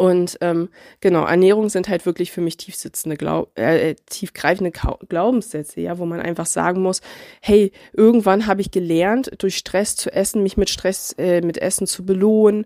Und 0.00 0.38
ähm, 0.42 0.68
genau, 1.00 1.24
Ernährung 1.24 1.68
sind 1.70 1.88
halt 1.88 2.06
wirklich 2.06 2.30
für 2.30 2.40
mich 2.40 2.56
tiefsitzende, 2.56 3.16
Glaub 3.16 3.58
äh, 3.58 3.96
tiefgreifende 4.06 4.70
Glaubenssätze, 5.08 5.80
ja, 5.80 5.98
wo 5.98 6.06
man 6.06 6.20
einfach 6.20 6.46
sagen 6.46 6.82
muss, 6.82 7.00
hey, 7.42 7.72
irgendwann 7.92 8.46
habe 8.46 8.60
ich 8.60 8.70
gelernt, 8.70 9.32
durch 9.38 9.56
Stress 9.56 9.96
zu 9.96 10.12
essen, 10.12 10.44
mich 10.44 10.56
mit 10.56 10.70
Stress, 10.70 11.14
äh, 11.18 11.40
mit 11.40 11.58
Essen 11.58 11.88
zu 11.88 12.06
belohnen. 12.06 12.64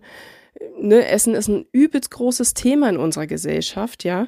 Ne, 0.79 1.07
Essen 1.07 1.35
ist 1.35 1.47
ein 1.47 1.65
übelst 1.71 2.11
großes 2.11 2.53
Thema 2.53 2.89
in 2.89 2.97
unserer 2.97 3.27
Gesellschaft, 3.27 4.03
ja. 4.03 4.27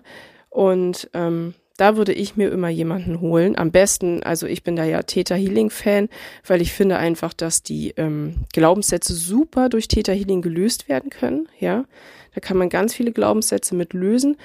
Und 0.50 1.10
ähm, 1.14 1.54
da 1.78 1.98
würde 1.98 2.14
ich 2.14 2.38
mir 2.38 2.52
immer 2.52 2.70
jemanden 2.70 3.20
holen. 3.20 3.58
Am 3.58 3.72
besten, 3.72 4.24
also 4.24 4.48
ich 4.48 4.64
bin 4.64 4.76
da 4.76 4.86
ja 4.86 5.04
Theta 5.04 5.36
Healing 5.36 5.70
Fan, 5.70 6.08
weil 6.48 6.62
ich 6.62 6.72
finde 6.72 6.98
einfach, 6.98 7.34
dass 7.34 7.64
die 7.64 7.94
ähm, 7.98 8.46
Glaubenssätze 8.54 9.14
super 9.14 9.68
durch 9.70 9.88
Theta 9.88 10.14
Healing 10.14 10.42
gelöst 10.42 10.88
werden 10.88 11.10
können, 11.10 11.48
ja. 11.60 11.86
Da 12.34 12.42
kann 12.42 12.58
man 12.58 12.70
ganz 12.70 12.94
viele 12.94 13.14
Glaubenssätze 13.14 13.76
mit 13.76 13.94
lösen 13.94 14.36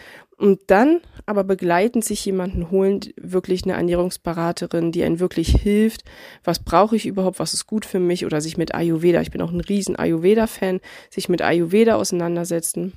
und 0.41 0.59
dann 0.69 1.03
aber 1.27 1.45
begleitend 1.45 2.03
sich 2.03 2.25
jemanden 2.25 2.71
holen, 2.71 3.01
wirklich 3.17 3.65
eine 3.65 3.75
Ernährungsberaterin, 3.75 4.91
die 4.91 5.05
einen 5.05 5.21
wirklich 5.21 5.49
hilft. 5.49 6.03
Was 6.45 6.61
brauche 6.61 6.97
ich 6.97 7.05
überhaupt? 7.05 7.39
Was 7.39 7.53
ist 7.53 7.67
gut 7.67 7.85
für 7.85 7.99
mich? 7.99 8.25
Oder 8.25 8.41
sich 8.41 8.57
mit 8.57 8.75
Ayurveda, 8.75 9.21
ich 9.21 9.31
bin 9.31 9.43
auch 9.43 9.53
ein 9.53 9.61
riesen 9.61 9.97
Ayurveda-Fan, 9.97 10.81
sich 11.11 11.29
mit 11.29 11.43
Ayurveda 11.43 11.97
auseinandersetzen. 11.97 12.95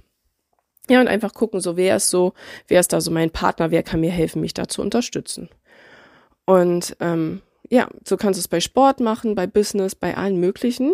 Ja, 0.90 1.02
und 1.02 1.10
einfach 1.10 1.34
gucken, 1.34 1.60
so 1.60 1.76
wer 1.76 1.98
ist 1.98 2.10
so, 2.10 2.34
wer 2.70 2.80
ist 2.80 2.94
da 2.94 3.02
so 3.02 3.12
mein 3.12 3.30
Partner, 3.30 3.72
wer 3.72 3.84
kann 3.84 4.00
mir 4.00 4.12
helfen, 4.12 4.40
mich 4.40 4.54
da 4.54 4.70
zu 4.70 4.82
unterstützen. 4.82 5.50
Und 6.46 6.96
ähm, 7.02 7.42
ja, 7.70 7.90
so 8.06 8.16
kannst 8.16 8.38
du 8.38 8.42
es 8.42 8.48
bei 8.48 8.62
Sport 8.62 9.02
machen, 9.02 9.36
bei 9.36 9.48
Business, 9.48 9.96
bei 9.96 10.16
allen 10.16 10.40
möglichen. 10.40 10.94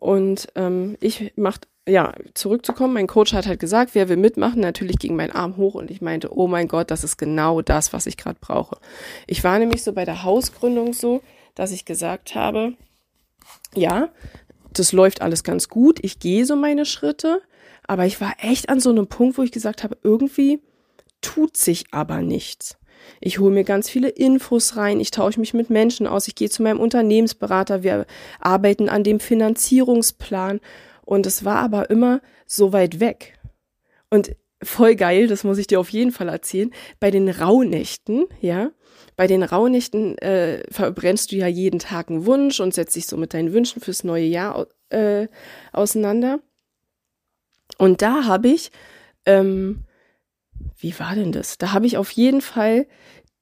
Und 0.00 0.48
ähm, 0.56 0.96
ich 1.00 1.32
mach 1.36 1.58
ja, 1.88 2.12
zurückzukommen, 2.34 2.94
mein 2.94 3.06
Coach 3.06 3.32
hat 3.32 3.46
halt 3.46 3.60
gesagt, 3.60 3.94
wer 3.94 4.08
will 4.08 4.16
mitmachen, 4.16 4.60
natürlich 4.60 4.98
ging 4.98 5.14
mein 5.14 5.30
Arm 5.30 5.56
hoch 5.56 5.74
und 5.74 5.90
ich 5.90 6.00
meinte, 6.00 6.36
oh 6.36 6.48
mein 6.48 6.66
Gott, 6.66 6.90
das 6.90 7.04
ist 7.04 7.16
genau 7.16 7.62
das, 7.62 7.92
was 7.92 8.06
ich 8.06 8.16
gerade 8.16 8.38
brauche. 8.40 8.78
Ich 9.26 9.44
war 9.44 9.58
nämlich 9.58 9.84
so 9.84 9.92
bei 9.92 10.04
der 10.04 10.24
Hausgründung 10.24 10.92
so, 10.92 11.22
dass 11.54 11.70
ich 11.70 11.84
gesagt 11.84 12.34
habe, 12.34 12.74
ja, 13.74 14.08
das 14.72 14.92
läuft 14.92 15.22
alles 15.22 15.44
ganz 15.44 15.68
gut, 15.68 15.98
ich 16.02 16.18
gehe 16.18 16.44
so 16.44 16.56
meine 16.56 16.86
Schritte, 16.86 17.40
aber 17.86 18.04
ich 18.04 18.20
war 18.20 18.34
echt 18.38 18.68
an 18.68 18.80
so 18.80 18.90
einem 18.90 19.06
Punkt, 19.06 19.38
wo 19.38 19.42
ich 19.42 19.52
gesagt 19.52 19.84
habe, 19.84 19.96
irgendwie 20.02 20.60
tut 21.20 21.56
sich 21.56 21.86
aber 21.92 22.20
nichts. 22.20 22.78
Ich 23.20 23.38
hole 23.38 23.54
mir 23.54 23.62
ganz 23.62 23.88
viele 23.88 24.08
Infos 24.08 24.76
rein, 24.76 24.98
ich 24.98 25.12
tausche 25.12 25.38
mich 25.38 25.54
mit 25.54 25.70
Menschen 25.70 26.08
aus, 26.08 26.26
ich 26.26 26.34
gehe 26.34 26.50
zu 26.50 26.62
meinem 26.62 26.80
Unternehmensberater, 26.80 27.84
wir 27.84 28.06
arbeiten 28.40 28.88
an 28.88 29.04
dem 29.04 29.20
Finanzierungsplan 29.20 30.60
und 31.06 31.24
es 31.24 31.44
war 31.44 31.60
aber 31.60 31.88
immer 31.88 32.20
so 32.46 32.74
weit 32.74 33.00
weg. 33.00 33.38
Und 34.10 34.36
voll 34.62 34.96
geil, 34.96 35.28
das 35.28 35.44
muss 35.44 35.56
ich 35.56 35.66
dir 35.66 35.80
auf 35.80 35.88
jeden 35.88 36.12
Fall 36.12 36.28
erzählen. 36.28 36.72
Bei 37.00 37.10
den 37.10 37.28
Rauhnächten, 37.28 38.26
ja, 38.40 38.72
bei 39.14 39.26
den 39.26 39.42
Rauhnächten 39.42 40.18
äh, 40.18 40.62
verbrennst 40.70 41.32
du 41.32 41.36
ja 41.36 41.46
jeden 41.46 41.78
Tag 41.78 42.10
einen 42.10 42.26
Wunsch 42.26 42.60
und 42.60 42.74
setzt 42.74 42.96
dich 42.96 43.06
so 43.06 43.16
mit 43.16 43.32
deinen 43.32 43.52
Wünschen 43.52 43.80
fürs 43.80 44.04
neue 44.04 44.24
Jahr 44.24 44.66
äh, 44.90 45.28
auseinander. 45.72 46.40
Und 47.78 48.02
da 48.02 48.24
habe 48.24 48.48
ich, 48.48 48.70
ähm, 49.24 49.84
wie 50.76 50.98
war 50.98 51.14
denn 51.14 51.32
das? 51.32 51.56
Da 51.56 51.72
habe 51.72 51.86
ich 51.86 51.96
auf 51.96 52.10
jeden 52.10 52.40
Fall 52.40 52.86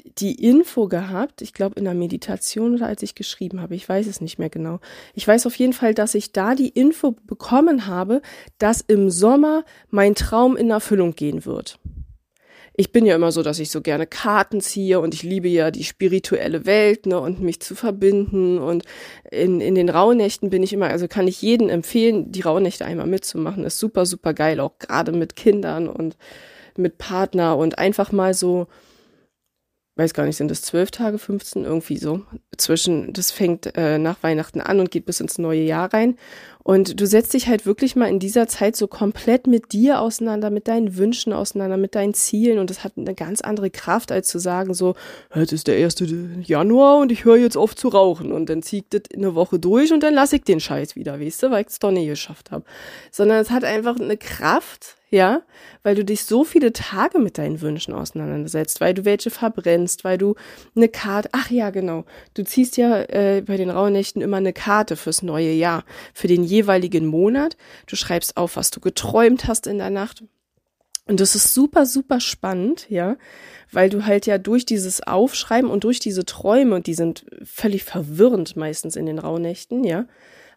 die 0.04 0.34
Info 0.34 0.86
gehabt, 0.86 1.42
ich 1.42 1.54
glaube 1.54 1.76
in 1.78 1.84
der 1.84 1.94
Meditation 1.94 2.74
oder 2.74 2.86
als 2.86 3.02
ich 3.02 3.14
geschrieben 3.14 3.60
habe, 3.60 3.74
ich 3.74 3.88
weiß 3.88 4.06
es 4.06 4.20
nicht 4.20 4.38
mehr 4.38 4.50
genau. 4.50 4.80
Ich 5.14 5.26
weiß 5.26 5.46
auf 5.46 5.56
jeden 5.56 5.72
Fall, 5.72 5.94
dass 5.94 6.14
ich 6.14 6.32
da 6.32 6.54
die 6.54 6.68
Info 6.68 7.16
bekommen 7.26 7.86
habe, 7.86 8.20
dass 8.58 8.80
im 8.80 9.10
Sommer 9.10 9.64
mein 9.90 10.14
Traum 10.14 10.56
in 10.56 10.70
Erfüllung 10.70 11.14
gehen 11.14 11.44
wird. 11.44 11.78
Ich 12.76 12.90
bin 12.90 13.06
ja 13.06 13.14
immer 13.14 13.30
so, 13.30 13.42
dass 13.42 13.60
ich 13.60 13.70
so 13.70 13.80
gerne 13.80 14.04
Karten 14.04 14.60
ziehe 14.60 14.98
und 14.98 15.14
ich 15.14 15.22
liebe 15.22 15.48
ja 15.48 15.70
die 15.70 15.84
spirituelle 15.84 16.66
Welt, 16.66 17.06
ne, 17.06 17.20
und 17.20 17.40
mich 17.40 17.60
zu 17.60 17.76
verbinden 17.76 18.58
und 18.58 18.84
in, 19.30 19.60
in 19.60 19.76
den 19.76 19.88
Rauhnächten 19.88 20.50
bin 20.50 20.64
ich 20.64 20.72
immer, 20.72 20.88
also 20.88 21.06
kann 21.06 21.28
ich 21.28 21.40
jeden 21.40 21.68
empfehlen, 21.68 22.32
die 22.32 22.40
Rauhnächte 22.40 22.84
einmal 22.84 23.06
mitzumachen, 23.06 23.64
ist 23.64 23.78
super, 23.78 24.06
super 24.06 24.34
geil, 24.34 24.58
auch 24.58 24.78
gerade 24.78 25.12
mit 25.12 25.36
Kindern 25.36 25.88
und 25.88 26.16
mit 26.76 26.98
Partner 26.98 27.56
und 27.56 27.78
einfach 27.78 28.10
mal 28.10 28.34
so, 28.34 28.66
weiß 29.96 30.12
gar 30.14 30.24
nicht, 30.26 30.36
sind 30.36 30.50
das 30.50 30.62
zwölf 30.62 30.90
Tage, 30.90 31.18
15, 31.18 31.64
irgendwie 31.64 31.98
so. 31.98 32.22
Zwischen, 32.56 33.12
das 33.12 33.30
fängt 33.30 33.76
äh, 33.76 33.98
nach 33.98 34.22
Weihnachten 34.22 34.60
an 34.60 34.80
und 34.80 34.90
geht 34.90 35.06
bis 35.06 35.20
ins 35.20 35.38
neue 35.38 35.62
Jahr 35.62 35.92
rein. 35.92 36.16
Und 36.64 36.98
du 36.98 37.06
setzt 37.06 37.34
dich 37.34 37.46
halt 37.46 37.66
wirklich 37.66 37.94
mal 37.94 38.08
in 38.08 38.18
dieser 38.18 38.48
Zeit 38.48 38.74
so 38.74 38.86
komplett 38.86 39.46
mit 39.46 39.72
dir 39.72 40.00
auseinander, 40.00 40.48
mit 40.48 40.66
deinen 40.66 40.96
Wünschen 40.96 41.34
auseinander, 41.34 41.76
mit 41.76 41.94
deinen 41.94 42.14
Zielen. 42.14 42.58
Und 42.58 42.70
das 42.70 42.82
hat 42.82 42.94
eine 42.96 43.14
ganz 43.14 43.42
andere 43.42 43.68
Kraft, 43.68 44.10
als 44.10 44.28
zu 44.28 44.38
sagen, 44.38 44.72
so, 44.72 44.94
heute 45.34 45.54
ist 45.54 45.66
der 45.66 45.76
erste 45.76 46.06
Januar 46.42 46.96
und 47.00 47.12
ich 47.12 47.26
höre 47.26 47.36
jetzt 47.36 47.58
auf 47.58 47.76
zu 47.76 47.88
rauchen. 47.88 48.32
Und 48.32 48.48
dann 48.48 48.62
zieht 48.62 48.86
das 48.94 49.02
eine 49.14 49.34
Woche 49.34 49.58
durch 49.58 49.92
und 49.92 50.02
dann 50.02 50.14
lasse 50.14 50.36
ich 50.36 50.44
den 50.44 50.58
Scheiß 50.58 50.96
wieder, 50.96 51.20
weißt 51.20 51.42
du, 51.42 51.50
weil 51.50 51.60
ich 51.60 51.68
es 51.68 51.78
doch 51.80 51.90
nicht 51.90 52.08
geschafft 52.08 52.50
habe. 52.50 52.64
Sondern 53.10 53.42
es 53.42 53.50
hat 53.50 53.64
einfach 53.64 54.00
eine 54.00 54.16
Kraft, 54.16 54.96
ja, 55.14 55.42
weil 55.84 55.94
du 55.94 56.04
dich 56.04 56.24
so 56.24 56.42
viele 56.42 56.72
Tage 56.72 57.20
mit 57.20 57.38
deinen 57.38 57.60
Wünschen 57.60 57.94
auseinandersetzt, 57.94 58.80
weil 58.80 58.94
du 58.94 59.04
welche 59.04 59.30
verbrennst, 59.30 60.02
weil 60.02 60.18
du 60.18 60.34
eine 60.74 60.88
Karte, 60.88 61.28
ach 61.30 61.50
ja, 61.50 61.70
genau, 61.70 62.04
du 62.34 62.42
ziehst 62.42 62.76
ja 62.76 63.02
äh, 63.02 63.42
bei 63.46 63.56
den 63.56 63.70
Rauhnächten 63.70 64.22
immer 64.22 64.38
eine 64.38 64.52
Karte 64.52 64.96
fürs 64.96 65.22
neue 65.22 65.52
Jahr, 65.52 65.84
für 66.14 66.26
den 66.26 66.42
jeweiligen 66.54 67.06
Monat. 67.06 67.56
Du 67.86 67.96
schreibst 67.96 68.36
auf, 68.36 68.56
was 68.56 68.70
du 68.70 68.80
geträumt 68.80 69.46
hast 69.46 69.66
in 69.66 69.78
der 69.78 69.90
Nacht. 69.90 70.24
Und 71.06 71.20
das 71.20 71.34
ist 71.34 71.52
super, 71.52 71.84
super 71.84 72.18
spannend, 72.18 72.86
ja, 72.88 73.16
weil 73.70 73.90
du 73.90 74.06
halt 74.06 74.26
ja 74.26 74.38
durch 74.38 74.64
dieses 74.64 75.02
Aufschreiben 75.02 75.70
und 75.70 75.84
durch 75.84 75.98
diese 75.98 76.24
Träume, 76.24 76.80
die 76.80 76.94
sind 76.94 77.26
völlig 77.42 77.84
verwirrend 77.84 78.56
meistens 78.56 78.96
in 78.96 79.04
den 79.04 79.18
Rauhnächten, 79.18 79.84
ja, 79.84 80.06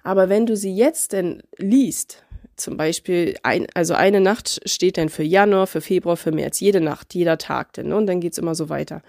aber 0.04 0.30
wenn 0.30 0.46
du 0.46 0.56
sie 0.56 0.74
jetzt 0.74 1.12
denn 1.12 1.44
liest, 1.58 2.24
zum 2.56 2.76
Beispiel, 2.76 3.38
ein, 3.44 3.68
also 3.76 3.94
eine 3.94 4.20
Nacht 4.20 4.62
steht 4.66 4.98
dann 4.98 5.10
für 5.10 5.24
Januar, 5.24 5.68
für 5.68 5.82
Februar, 5.82 6.18
für 6.18 6.32
März, 6.32 6.60
jede 6.60 6.82
Nacht, 6.82 7.14
jeder 7.14 7.38
Tag 7.38 7.74
denn, 7.74 7.90
ne? 7.90 7.98
und 7.98 8.08
dann 8.08 8.20
geht's 8.20 8.40
immer 8.40 8.56
so 8.56 8.70
weiter. 8.70 9.04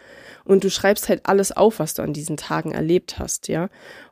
Und 0.44 0.64
du 0.64 0.70
schreibst 0.70 1.08
halt 1.08 1.22
alles 1.24 1.56
auf, 1.56 1.78
was 1.78 1.94
du 1.94 2.02
an 2.02 2.12
diesen 2.12 2.36
Tagen 2.36 2.72
erlebt 2.72 3.18
hast, 3.18 3.48
ja. 3.48 3.70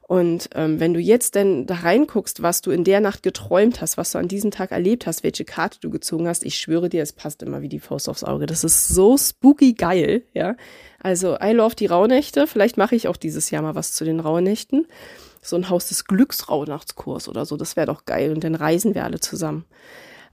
Und 0.08 0.50
ähm, 0.54 0.78
wenn 0.78 0.94
du 0.94 1.00
jetzt 1.00 1.34
denn 1.34 1.66
da 1.66 1.74
reinguckst, 1.76 2.40
was 2.40 2.62
du 2.62 2.70
in 2.70 2.84
der 2.84 3.00
Nacht 3.00 3.24
geträumt 3.24 3.80
hast, 3.80 3.96
was 3.96 4.12
du 4.12 4.18
an 4.18 4.28
diesem 4.28 4.52
Tag 4.52 4.70
erlebt 4.70 5.06
hast, 5.06 5.24
welche 5.24 5.44
Karte 5.44 5.80
du 5.80 5.90
gezogen 5.90 6.28
hast, 6.28 6.44
ich 6.44 6.58
schwöre 6.58 6.88
dir, 6.88 7.02
es 7.02 7.12
passt 7.12 7.42
immer 7.42 7.60
wie 7.60 7.68
die 7.68 7.80
Faust 7.80 8.08
aufs 8.08 8.22
Auge. 8.22 8.46
Das 8.46 8.62
ist 8.62 8.86
so 8.86 9.18
spooky 9.18 9.72
geil, 9.72 10.22
ja. 10.32 10.54
Also 11.00 11.36
I 11.42 11.50
love 11.50 11.74
die 11.74 11.86
Rauhnächte. 11.86 12.46
Vielleicht 12.46 12.76
mache 12.76 12.94
ich 12.94 13.08
auch 13.08 13.16
dieses 13.16 13.50
Jahr 13.50 13.62
mal 13.62 13.74
was 13.74 13.94
zu 13.94 14.04
den 14.04 14.20
Rauhnächten 14.20 14.86
so 15.48 15.56
ein 15.56 15.70
Haus 15.70 15.88
des 15.88 16.04
Glücks 16.04 16.48
Rauhnachtskurs 16.48 17.28
oder 17.28 17.46
so. 17.46 17.56
Das 17.56 17.76
wäre 17.76 17.86
doch 17.86 18.04
geil. 18.04 18.32
Und 18.32 18.44
dann 18.44 18.54
reisen 18.54 18.94
wir 18.94 19.04
alle 19.04 19.20
zusammen. 19.20 19.64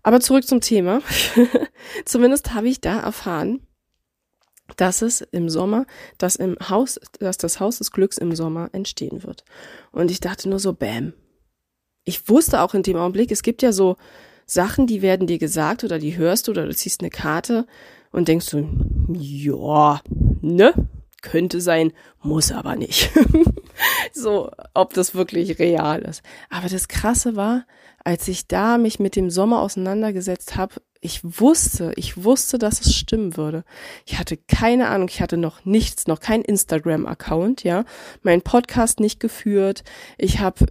Aber 0.02 0.20
zurück 0.20 0.46
zum 0.46 0.62
Thema. 0.62 1.02
Zumindest 2.06 2.54
habe 2.54 2.68
ich 2.68 2.82
da 2.82 3.00
erfahren, 3.00 3.62
dass 4.78 5.02
es 5.02 5.22
im 5.22 5.50
Sommer, 5.50 5.86
dass 6.18 6.36
im 6.36 6.58
Haus, 6.70 7.00
dass 7.20 7.38
das 7.38 7.60
Haus 7.60 7.78
des 7.78 7.92
Glücks 7.92 8.18
im 8.18 8.36
Sommer 8.36 8.70
entstehen 8.74 9.24
wird. 9.24 9.44
Und 9.92 10.12
ich 10.12 10.20
dachte 10.20 10.50
nur 10.50 10.60
so, 10.60 10.74
bam. 10.74 11.14
Ich 12.06 12.28
wusste 12.30 12.62
auch 12.62 12.74
in 12.74 12.84
dem 12.84 12.98
Augenblick, 12.98 13.32
es 13.32 13.44
gibt 13.44 13.62
ja 13.62 13.72
so 13.72 13.96
Sachen, 14.46 14.88
die 14.88 15.02
werden 15.02 15.28
dir 15.28 15.38
gesagt 15.38 15.84
oder 15.84 16.00
die 16.00 16.18
hörst 16.18 16.48
du 16.48 16.52
oder 16.52 16.66
du 16.66 16.76
ziehst 16.76 17.02
eine 17.02 17.10
Karte 17.10 17.66
und 18.12 18.28
denkst 18.28 18.50
du, 18.52 18.68
ja, 19.14 20.02
ne? 20.42 20.74
Könnte 21.22 21.62
sein, 21.62 21.94
muss 22.22 22.52
aber 22.52 22.76
nicht. 22.76 23.10
so, 24.14 24.52
ob 24.74 24.94
das 24.94 25.16
wirklich 25.16 25.58
real 25.58 26.02
ist. 26.02 26.22
Aber 26.50 26.68
das 26.68 26.90
Krasse 26.90 27.38
war, 27.38 27.66
als 28.04 28.28
ich 28.28 28.48
da 28.48 28.78
mich 28.78 29.00
mit 29.00 29.16
dem 29.16 29.30
Sommer 29.30 29.62
auseinandergesetzt 29.62 30.58
habe, 30.58 30.76
ich 31.04 31.20
wusste, 31.22 31.92
ich 31.98 32.24
wusste, 32.24 32.58
dass 32.58 32.80
es 32.80 32.96
stimmen 32.96 33.36
würde. 33.36 33.66
Ich 34.06 34.18
hatte 34.18 34.38
keine 34.38 34.88
Ahnung, 34.88 35.10
ich 35.10 35.22
hatte 35.22 35.36
noch 35.36 35.66
nichts, 35.66 36.08
noch 36.08 36.22
kein 36.22 36.42
Instagram-Account, 36.42 37.64
ja, 37.64 37.84
mein 38.22 38.42
Podcast 38.42 39.02
nicht 39.02 39.20
geführt. 39.20 39.84
Ich 40.18 40.40
habe 40.40 40.66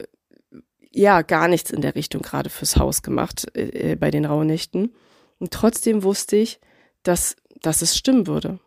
ja 0.91 1.21
gar 1.21 1.49
nichts 1.49 1.71
in 1.71 1.83
der 1.83 1.95
Richtung 1.95 2.23
gerade 2.23 2.49
fürs 2.49 2.77
Haus 2.77 3.03
gemacht 3.03 3.55
äh, 3.55 3.95
bei 3.97 4.11
den 4.11 4.25
Rauhnächten. 4.25 4.95
Und 5.39 5.53
trotzdem 5.53 6.03
wusste 6.03 6.37
ich, 6.37 6.61
dass, 7.03 7.37
dass 7.61 7.83
es 7.83 7.95
stimmen 7.95 8.27
würde. 8.27 8.59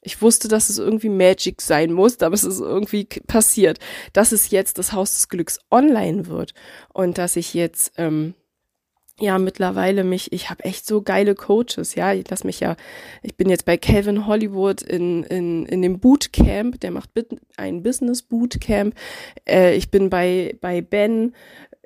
Ich 0.00 0.22
wusste, 0.22 0.48
dass 0.48 0.70
es 0.70 0.78
irgendwie 0.78 1.08
Magic 1.08 1.62
sein 1.62 1.92
muss, 1.92 2.20
aber 2.20 2.34
es 2.34 2.44
ist 2.44 2.60
irgendwie 2.60 3.04
passiert, 3.04 3.78
dass 4.12 4.32
es 4.32 4.50
jetzt 4.50 4.78
das 4.78 4.92
Haus 4.92 5.12
des 5.12 5.28
Glücks 5.28 5.60
online 5.70 6.26
wird 6.26 6.52
und 6.92 7.16
dass 7.18 7.36
ich 7.36 7.54
jetzt 7.54 7.92
ähm, 7.96 8.34
ja 9.18 9.38
mittlerweile 9.38 10.04
mich, 10.04 10.32
ich 10.32 10.50
habe 10.50 10.64
echt 10.64 10.86
so 10.86 11.02
geile 11.02 11.34
Coaches, 11.34 11.94
ja, 11.94 12.12
ich 12.12 12.28
lass 12.28 12.44
mich 12.44 12.60
ja, 12.60 12.76
ich 13.22 13.36
bin 13.36 13.48
jetzt 13.48 13.64
bei 13.64 13.76
Calvin 13.76 14.26
Hollywood 14.26 14.82
in 14.82 15.24
in 15.24 15.66
in 15.66 15.82
dem 15.82 16.00
Bootcamp, 16.00 16.80
der 16.80 16.90
macht 16.90 17.10
ein 17.56 17.82
Business 17.82 18.22
Bootcamp. 18.22 18.94
Äh, 19.48 19.74
ich 19.76 19.90
bin 19.90 20.10
bei 20.10 20.56
bei 20.60 20.82
Ben 20.82 21.34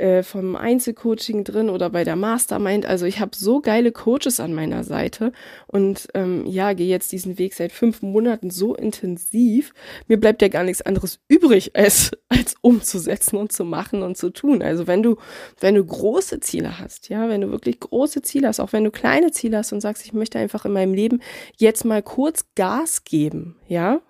äh, 0.01 0.23
vom 0.23 0.57
Einzelcoaching 0.57 1.45
drin 1.45 1.69
oder 1.69 1.91
bei 1.91 2.05
der 2.05 2.17
Mastermind. 2.17 2.87
Also 2.87 3.05
ich 3.05 3.21
habe 3.21 3.33
so 3.37 3.61
geile 3.61 3.93
Coaches 3.93 4.41
an 4.41 4.55
meiner 4.55 4.83
Seite 4.83 5.33
und 5.67 6.09
ähm, 6.15 6.47
ja, 6.47 6.73
gehe 6.73 6.89
jetzt 6.89 7.13
diesen 7.13 7.37
Weg 7.39 7.53
seit 7.53 7.71
fünf 7.71 8.01
Monaten 8.01 8.49
so 8.49 8.75
intensiv. 8.75 9.75
Mir 10.09 10.19
bleibt 10.19 10.41
ja 10.41 10.49
gar 10.49 10.65
nichts 10.65 10.81
anderes 10.81 11.21
übrig, 11.29 11.77
als, 11.77 12.13
als 12.29 12.55
umzusetzen 12.63 13.37
und 13.37 13.53
zu 13.53 13.65
machen 13.65 14.03
und 14.03 14.17
zu 14.17 14.31
tun. 14.31 14.63
Also 14.63 14.87
wenn 14.87 15.03
du, 15.03 15.17
wenn 15.61 15.75
du 15.75 15.85
große 15.85 16.41
Ziele 16.41 16.79
hast, 16.79 17.11
ja, 17.11 17.29
wenn 17.29 17.43
du 17.43 17.51
wirklich 17.51 17.79
große 17.79 18.23
Ziele 18.23 18.49
hast, 18.49 18.61
auch 18.61 18.73
wenn 18.73 18.85
du 18.85 18.91
kleine 18.91 19.33
Ziele 19.33 19.59
hast 19.59 19.73
und 19.73 19.83
sagst, 19.83 20.07
ich 20.07 20.15
möchte 20.15 20.39
einfach 20.39 20.65
in 20.65 20.73
meinem 20.73 20.95
Leben 20.95 21.21
jetzt 21.59 21.85
mal 21.85 22.03
kurz 22.03 22.47
Gas 22.55 23.05
geben, 23.05 23.57
ja. 23.69 24.01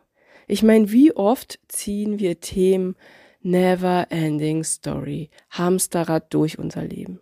Ich 0.47 0.63
meine, 0.63 0.91
wie 0.91 1.13
oft 1.13 1.59
ziehen 1.69 2.19
wir 2.19 2.41
Themen 2.41 2.97
never 3.43 4.07
ending 4.11 4.65
story. 4.65 5.31
Hamsterrad 5.51 6.33
durch 6.33 6.59
unser 6.59 6.83
Leben. 6.85 7.21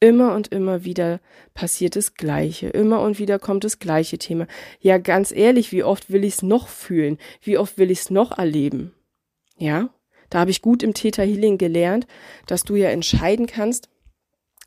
Immer 0.00 0.34
und 0.34 0.48
immer 0.48 0.84
wieder 0.84 1.20
passiert 1.54 1.96
das 1.96 2.14
Gleiche. 2.14 2.68
Immer 2.68 3.00
und 3.00 3.18
wieder 3.18 3.38
kommt 3.38 3.64
das 3.64 3.78
gleiche 3.78 4.18
Thema. 4.18 4.46
Ja, 4.80 4.98
ganz 4.98 5.32
ehrlich, 5.32 5.72
wie 5.72 5.82
oft 5.82 6.10
will 6.10 6.24
ich 6.24 6.34
es 6.34 6.42
noch 6.42 6.68
fühlen? 6.68 7.18
Wie 7.40 7.58
oft 7.58 7.78
will 7.78 7.90
ich 7.90 8.00
es 8.00 8.10
noch 8.10 8.38
erleben? 8.38 8.94
Ja, 9.56 9.90
da 10.30 10.40
habe 10.40 10.50
ich 10.50 10.62
gut 10.62 10.82
im 10.82 10.94
Theta 10.94 11.22
Healing 11.22 11.58
gelernt, 11.58 12.06
dass 12.46 12.62
du 12.62 12.76
ja 12.76 12.90
entscheiden 12.90 13.46
kannst, 13.46 13.88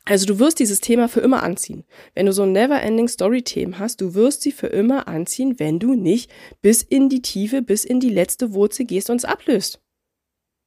also 0.04 0.26
du 0.26 0.38
wirst 0.40 0.58
dieses 0.58 0.80
Thema 0.80 1.08
für 1.08 1.20
immer 1.20 1.42
anziehen. 1.42 1.84
Wenn 2.14 2.26
du 2.26 2.32
so 2.32 2.42
ein 2.42 2.52
Never-Ending 2.52 3.06
Story-Themen 3.06 3.78
hast, 3.78 4.00
du 4.00 4.14
wirst 4.14 4.42
sie 4.42 4.50
für 4.50 4.66
immer 4.66 5.06
anziehen, 5.06 5.60
wenn 5.60 5.78
du 5.78 5.94
nicht 5.94 6.30
bis 6.60 6.82
in 6.82 7.08
die 7.08 7.22
Tiefe, 7.22 7.62
bis 7.62 7.84
in 7.84 8.00
die 8.00 8.10
letzte 8.10 8.52
Wurzel 8.52 8.84
gehst 8.84 9.10
und 9.10 9.16
es 9.16 9.24
ablöst. 9.24 9.80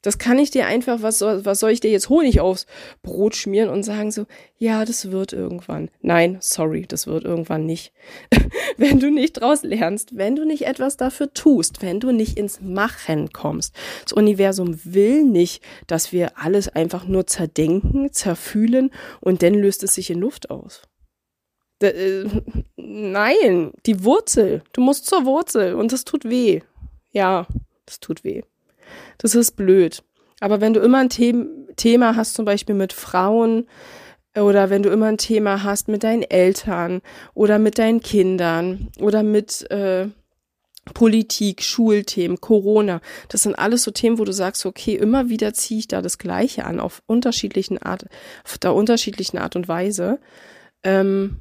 Das 0.06 0.20
kann 0.20 0.38
ich 0.38 0.52
dir 0.52 0.68
einfach, 0.68 1.02
was 1.02 1.18
soll, 1.18 1.46
was 1.46 1.60
soll 1.60 1.72
ich 1.72 1.80
dir 1.80 1.90
jetzt 1.90 2.10
Honig 2.10 2.40
aufs 2.40 2.68
Brot 3.02 3.36
schmieren 3.36 3.70
und 3.70 3.82
sagen 3.82 4.12
so, 4.12 4.28
ja, 4.60 4.86
das 4.86 5.10
wird 5.10 5.34
irgendwann. 5.34 5.90
Nein, 6.02 6.38
sorry, 6.42 6.86
das 6.88 7.08
wird 7.08 7.24
irgendwann 7.24 7.66
nicht. 7.66 7.92
wenn 8.78 9.00
du 9.00 9.10
nicht 9.10 9.34
draus 9.34 9.64
lernst, 9.64 10.16
wenn 10.16 10.36
du 10.36 10.46
nicht 10.46 10.68
etwas 10.68 10.98
dafür 10.98 11.34
tust, 11.34 11.82
wenn 11.82 12.00
du 12.00 12.12
nicht 12.12 12.38
ins 12.38 12.62
Machen 12.62 13.34
kommst. 13.34 13.76
Das 14.04 14.14
Universum 14.14 14.80
will 14.84 15.24
nicht, 15.24 15.64
dass 15.88 16.12
wir 16.12 16.38
alles 16.38 16.70
einfach 16.70 17.06
nur 17.06 17.26
zerdenken, 17.26 18.14
zerfühlen 18.14 18.92
und 19.22 19.42
dann 19.42 19.56
löst 19.56 19.82
es 19.82 19.96
sich 19.96 20.12
in 20.12 20.20
Luft 20.20 20.52
aus. 20.52 20.84
Äh, 21.82 22.26
nein, 22.76 23.72
die 23.88 24.04
Wurzel. 24.04 24.62
Du 24.72 24.82
musst 24.82 25.08
zur 25.08 25.26
Wurzel 25.26 25.74
und 25.74 25.92
das 25.92 26.06
tut 26.06 26.26
weh. 26.26 26.62
Ja, 27.12 27.48
das 27.88 28.00
tut 28.00 28.24
weh. 28.24 28.44
Das 29.18 29.36
ist 29.36 29.56
blöd. 29.56 30.04
Aber 30.40 30.62
wenn 30.62 30.74
du 30.74 30.80
immer 30.80 31.00
ein 31.00 31.10
The 31.10 31.34
Thema 31.76 32.16
hast, 32.16 32.34
zum 32.34 32.46
Beispiel 32.46 32.76
mit 32.76 32.94
Frauen, 32.94 33.68
oder 34.36 34.70
wenn 34.70 34.84
du 34.84 34.90
immer 34.90 35.08
ein 35.08 35.18
Thema 35.18 35.64
hast 35.64 35.88
mit 35.88 36.04
deinen 36.04 36.24
Eltern 36.24 37.02
oder 37.34 37.58
mit 37.58 37.78
deinen 37.78 38.02
Kindern 38.02 38.90
oder 39.00 39.24
mit 39.24 39.70
äh, 39.72 40.10
Politik, 40.94 41.64
Schulthemen, 41.64 42.42
Corona, 42.42 43.02
das 43.30 43.44
sind 43.44 43.58
alles 43.58 43.84
so 43.84 43.92
Themen, 43.92 44.20
wo 44.20 44.26
du 44.26 44.34
sagst, 44.34 44.66
okay, 44.66 44.96
immer 44.96 45.30
wieder 45.30 45.54
ziehe 45.54 45.80
ich 45.80 45.88
da 45.88 46.02
das 46.02 46.18
Gleiche 46.18 46.66
an, 46.66 46.80
auf 46.80 47.02
unterschiedlichen 47.08 47.82
Art, 47.82 48.06
auf 48.44 48.58
der 48.58 48.74
unterschiedlichen 48.74 49.38
Art 49.38 49.56
und 49.56 49.68
Weise. 49.68 50.20
Ähm, 50.84 51.38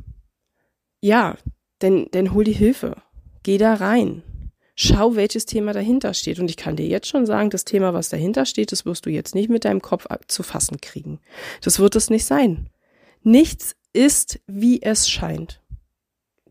ja, 1.01 1.37
denn, 1.83 2.09
denn 2.15 2.33
hol 2.33 2.45
die 2.45 2.53
Hilfe. 2.53 2.97
Geh 3.43 3.59
da 3.59 3.75
rein. 3.75 4.23
Schau, 4.77 5.15
welches 5.15 5.47
Thema 5.47 5.73
dahinter 5.73 6.15
steht. 6.15 6.41
Und 6.41 6.51
ich 6.51 6.57
kann 6.57 6.77
dir 6.77 6.87
jetzt 6.87 7.07
schon 7.07 7.27
sagen, 7.27 7.51
das 7.51 7.65
Thema, 7.65 7.95
was 7.95 8.09
dahinter 8.09 8.45
steht, 8.45 8.73
das 8.73 8.85
wirst 8.85 9.07
du 9.07 9.11
jetzt 9.11 9.35
nicht 9.35 9.49
mit 9.49 9.65
deinem 9.65 9.81
Kopf 9.81 10.07
zu 10.27 10.43
fassen 10.43 10.81
kriegen. 10.81 11.21
Das 11.63 11.79
wird 11.79 11.95
es 11.95 12.11
nicht 12.11 12.25
sein. 12.25 12.69
Nichts 13.23 13.77
ist, 13.93 14.41
wie 14.47 14.83
es 14.83 15.09
scheint. 15.09 15.61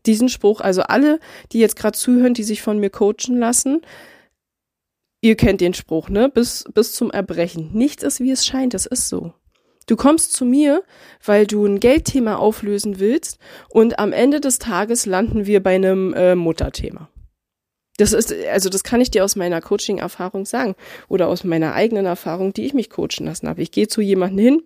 Diesen 0.06 0.28
Spruch, 0.28 0.60
also 0.60 0.82
alle, 0.82 1.20
die 1.52 1.58
jetzt 1.58 1.76
gerade 1.76 1.96
zuhören, 1.96 2.34
die 2.34 2.42
sich 2.42 2.62
von 2.62 2.78
mir 2.78 2.90
coachen 2.90 3.38
lassen, 3.38 3.82
ihr 5.20 5.36
kennt 5.36 5.60
den 5.60 5.74
Spruch, 5.74 6.08
ne? 6.08 6.28
Bis, 6.28 6.64
bis 6.74 6.92
zum 6.92 7.10
Erbrechen. 7.10 7.70
Nichts 7.72 8.02
ist, 8.02 8.20
wie 8.20 8.30
es 8.30 8.46
scheint. 8.46 8.74
Das 8.74 8.86
ist 8.86 9.08
so. 9.08 9.34
Du 9.86 9.96
kommst 9.96 10.32
zu 10.32 10.46
mir, 10.46 10.82
weil 11.24 11.46
du 11.46 11.64
ein 11.66 11.78
Geldthema 11.78 12.36
auflösen 12.36 12.98
willst 13.00 13.38
und 13.68 13.98
am 13.98 14.12
Ende 14.12 14.40
des 14.40 14.58
Tages 14.58 15.04
landen 15.04 15.44
wir 15.46 15.62
bei 15.62 15.74
einem 15.74 16.14
äh, 16.14 16.34
Mutterthema. 16.34 17.10
Das 17.96 18.12
ist, 18.12 18.34
also 18.50 18.68
das 18.68 18.82
kann 18.82 19.00
ich 19.00 19.10
dir 19.10 19.24
aus 19.24 19.36
meiner 19.36 19.60
Coaching-Erfahrung 19.60 20.46
sagen 20.46 20.74
oder 21.08 21.28
aus 21.28 21.44
meiner 21.44 21.74
eigenen 21.74 22.06
Erfahrung, 22.06 22.52
die 22.52 22.66
ich 22.66 22.74
mich 22.74 22.90
coachen 22.90 23.26
lassen 23.26 23.48
habe. 23.48 23.62
Ich 23.62 23.70
gehe 23.70 23.86
zu 23.86 24.00
jemandem 24.00 24.38
hin, 24.38 24.62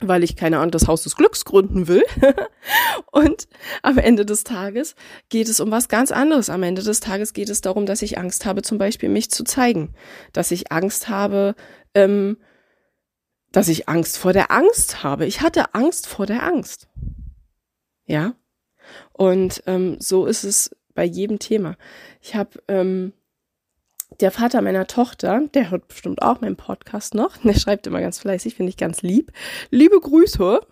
weil 0.00 0.24
ich 0.24 0.34
keine 0.34 0.58
Ahnung 0.58 0.72
das 0.72 0.88
Haus 0.88 1.04
des 1.04 1.14
Glücks 1.14 1.44
gründen 1.44 1.86
will. 1.86 2.02
und 3.12 3.46
am 3.82 3.98
Ende 3.98 4.26
des 4.26 4.42
Tages 4.42 4.96
geht 5.28 5.48
es 5.48 5.60
um 5.60 5.70
was 5.70 5.88
ganz 5.88 6.10
anderes. 6.10 6.50
Am 6.50 6.64
Ende 6.64 6.82
des 6.82 6.98
Tages 6.98 7.32
geht 7.32 7.48
es 7.48 7.60
darum, 7.60 7.86
dass 7.86 8.02
ich 8.02 8.18
Angst 8.18 8.44
habe, 8.44 8.62
zum 8.62 8.78
Beispiel 8.78 9.08
mich 9.08 9.30
zu 9.30 9.44
zeigen. 9.44 9.94
Dass 10.32 10.50
ich 10.50 10.72
Angst 10.72 11.08
habe, 11.08 11.54
ähm, 11.94 12.38
dass 13.52 13.68
ich 13.68 13.88
Angst 13.88 14.18
vor 14.18 14.32
der 14.32 14.50
Angst 14.50 15.04
habe. 15.04 15.26
Ich 15.26 15.42
hatte 15.42 15.74
Angst 15.74 16.08
vor 16.08 16.26
der 16.26 16.42
Angst. 16.42 16.88
Ja. 18.06 18.34
Und 19.12 19.62
ähm, 19.66 19.96
so 20.00 20.26
ist 20.26 20.42
es 20.42 20.70
bei 20.94 21.04
jedem 21.04 21.38
Thema. 21.38 21.76
Ich 22.20 22.34
habe 22.34 22.62
ähm, 22.68 23.12
der 24.20 24.30
Vater 24.30 24.62
meiner 24.62 24.86
Tochter, 24.86 25.42
der 25.54 25.70
hört 25.70 25.88
bestimmt 25.88 26.22
auch 26.22 26.40
meinen 26.40 26.56
Podcast 26.56 27.14
noch, 27.14 27.36
der 27.44 27.54
schreibt 27.54 27.86
immer 27.86 28.00
ganz 28.00 28.18
fleißig, 28.18 28.54
finde 28.54 28.70
ich 28.70 28.76
ganz 28.76 29.02
lieb. 29.02 29.32
Liebe 29.70 29.98
Grüße. 30.00 30.60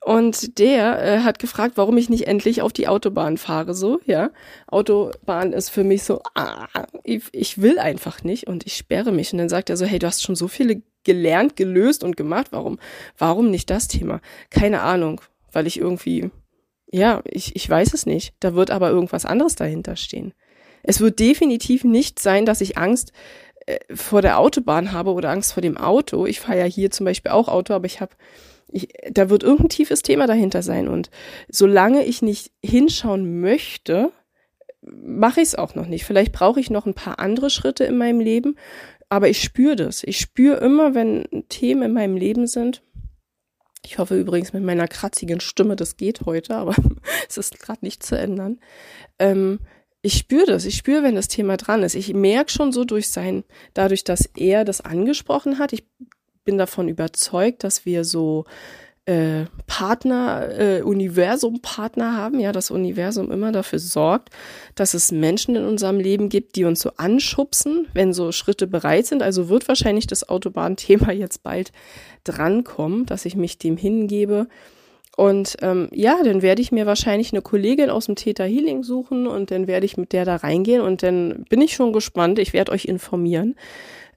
Und 0.00 0.58
der 0.58 1.02
äh, 1.02 1.20
hat 1.20 1.38
gefragt, 1.38 1.72
warum 1.76 1.96
ich 1.96 2.08
nicht 2.08 2.26
endlich 2.28 2.62
auf 2.62 2.72
die 2.72 2.86
Autobahn 2.86 3.36
fahre, 3.36 3.74
so, 3.74 4.00
ja. 4.04 4.30
Autobahn 4.68 5.52
ist 5.52 5.70
für 5.70 5.84
mich 5.84 6.04
so, 6.04 6.22
ah, 6.34 6.66
ich, 7.02 7.24
ich 7.32 7.60
will 7.60 7.78
einfach 7.78 8.22
nicht 8.22 8.46
und 8.46 8.64
ich 8.66 8.76
sperre 8.76 9.10
mich. 9.10 9.32
Und 9.32 9.38
dann 9.38 9.48
sagt 9.48 9.70
er 9.70 9.76
so, 9.76 9.84
hey, 9.86 9.98
du 9.98 10.06
hast 10.06 10.22
schon 10.22 10.36
so 10.36 10.48
viele 10.48 10.82
gelernt, 11.04 11.56
gelöst 11.56 12.04
und 12.04 12.16
gemacht. 12.16 12.48
Warum, 12.50 12.78
warum 13.16 13.50
nicht 13.50 13.70
das 13.70 13.88
Thema? 13.88 14.20
Keine 14.50 14.82
Ahnung, 14.82 15.20
weil 15.52 15.66
ich 15.66 15.78
irgendwie, 15.78 16.30
ja, 16.90 17.22
ich, 17.24 17.54
ich 17.56 17.68
weiß 17.68 17.94
es 17.94 18.06
nicht. 18.06 18.34
Da 18.40 18.54
wird 18.54 18.70
aber 18.70 18.90
irgendwas 18.90 19.24
anderes 19.24 19.54
dahinter 19.54 19.96
stehen. 19.96 20.32
Es 20.82 21.00
wird 21.00 21.18
definitiv 21.18 21.84
nicht 21.84 22.18
sein, 22.18 22.46
dass 22.46 22.60
ich 22.60 22.78
Angst 22.78 23.12
äh, 23.66 23.78
vor 23.94 24.22
der 24.22 24.38
Autobahn 24.38 24.92
habe 24.92 25.12
oder 25.12 25.30
Angst 25.30 25.52
vor 25.52 25.60
dem 25.60 25.76
Auto. 25.76 26.26
Ich 26.26 26.40
fahre 26.40 26.58
ja 26.58 26.64
hier 26.64 26.90
zum 26.90 27.04
Beispiel 27.04 27.32
auch 27.32 27.48
Auto, 27.48 27.74
aber 27.74 27.86
ich 27.86 28.00
habe 28.00 28.14
da 29.10 29.30
wird 29.30 29.42
irgendein 29.42 29.70
tiefes 29.70 30.02
Thema 30.02 30.26
dahinter 30.26 30.62
sein. 30.62 30.88
Und 30.88 31.10
solange 31.48 32.04
ich 32.04 32.22
nicht 32.22 32.52
hinschauen 32.62 33.40
möchte, 33.40 34.12
mache 34.82 35.40
ich 35.40 35.48
es 35.48 35.54
auch 35.54 35.74
noch 35.74 35.86
nicht. 35.86 36.04
Vielleicht 36.04 36.32
brauche 36.32 36.60
ich 36.60 36.70
noch 36.70 36.86
ein 36.86 36.94
paar 36.94 37.18
andere 37.18 37.50
Schritte 37.50 37.84
in 37.84 37.96
meinem 37.96 38.20
Leben, 38.20 38.56
aber 39.08 39.28
ich 39.28 39.42
spüre 39.42 39.76
das. 39.76 40.02
Ich 40.04 40.18
spüre 40.18 40.58
immer, 40.58 40.94
wenn 40.94 41.24
Themen 41.48 41.82
in 41.82 41.92
meinem 41.92 42.16
Leben 42.16 42.46
sind. 42.46 42.82
Ich 43.88 43.96
hoffe 43.96 44.20
übrigens 44.20 44.52
mit 44.52 44.62
meiner 44.62 44.86
kratzigen 44.86 45.40
Stimme, 45.40 45.74
das 45.74 45.96
geht 45.96 46.26
heute, 46.26 46.54
aber 46.54 46.74
es 47.28 47.38
ist 47.38 47.58
gerade 47.58 47.78
nicht 47.80 48.02
zu 48.02 48.18
ändern. 48.18 48.60
Ähm, 49.18 49.60
ich 50.02 50.18
spüre 50.18 50.44
das. 50.44 50.66
Ich 50.66 50.76
spüre, 50.76 51.02
wenn 51.02 51.14
das 51.14 51.28
Thema 51.28 51.56
dran 51.56 51.82
ist. 51.82 51.94
Ich 51.94 52.12
merke 52.12 52.52
schon 52.52 52.70
so 52.70 52.84
durch 52.84 53.08
sein, 53.08 53.44
dadurch, 53.72 54.04
dass 54.04 54.26
er 54.36 54.66
das 54.66 54.82
angesprochen 54.82 55.58
hat. 55.58 55.72
Ich 55.72 55.84
bin 56.44 56.58
davon 56.58 56.88
überzeugt, 56.88 57.64
dass 57.64 57.86
wir 57.86 58.04
so 58.04 58.44
äh, 59.08 59.46
Partner, 59.66 60.50
äh, 60.58 60.82
Universum-Partner 60.82 62.14
haben, 62.14 62.40
ja, 62.40 62.52
das 62.52 62.70
Universum 62.70 63.32
immer 63.32 63.52
dafür 63.52 63.78
sorgt, 63.78 64.28
dass 64.74 64.92
es 64.92 65.12
Menschen 65.12 65.56
in 65.56 65.64
unserem 65.64 65.98
Leben 65.98 66.28
gibt, 66.28 66.56
die 66.56 66.66
uns 66.66 66.82
so 66.82 66.90
anschubsen, 66.98 67.86
wenn 67.94 68.12
so 68.12 68.32
Schritte 68.32 68.66
bereit 68.66 69.06
sind. 69.06 69.22
Also 69.22 69.48
wird 69.48 69.66
wahrscheinlich 69.66 70.06
das 70.06 70.28
Autobahnthema 70.28 71.10
jetzt 71.12 71.42
bald 71.42 71.72
drankommen, 72.24 73.06
dass 73.06 73.24
ich 73.24 73.34
mich 73.34 73.56
dem 73.56 73.78
hingebe. 73.78 74.46
Und 75.16 75.56
ähm, 75.62 75.88
ja, 75.90 76.22
dann 76.22 76.42
werde 76.42 76.60
ich 76.60 76.70
mir 76.70 76.84
wahrscheinlich 76.84 77.32
eine 77.32 77.40
Kollegin 77.40 77.88
aus 77.88 78.06
dem 78.06 78.14
Theta 78.14 78.44
Healing 78.44 78.82
suchen 78.82 79.26
und 79.26 79.50
dann 79.50 79.66
werde 79.66 79.86
ich 79.86 79.96
mit 79.96 80.12
der 80.12 80.26
da 80.26 80.36
reingehen 80.36 80.82
und 80.82 81.02
dann 81.02 81.46
bin 81.48 81.62
ich 81.62 81.72
schon 81.72 81.94
gespannt. 81.94 82.38
Ich 82.38 82.52
werde 82.52 82.72
euch 82.72 82.84
informieren, 82.84 83.56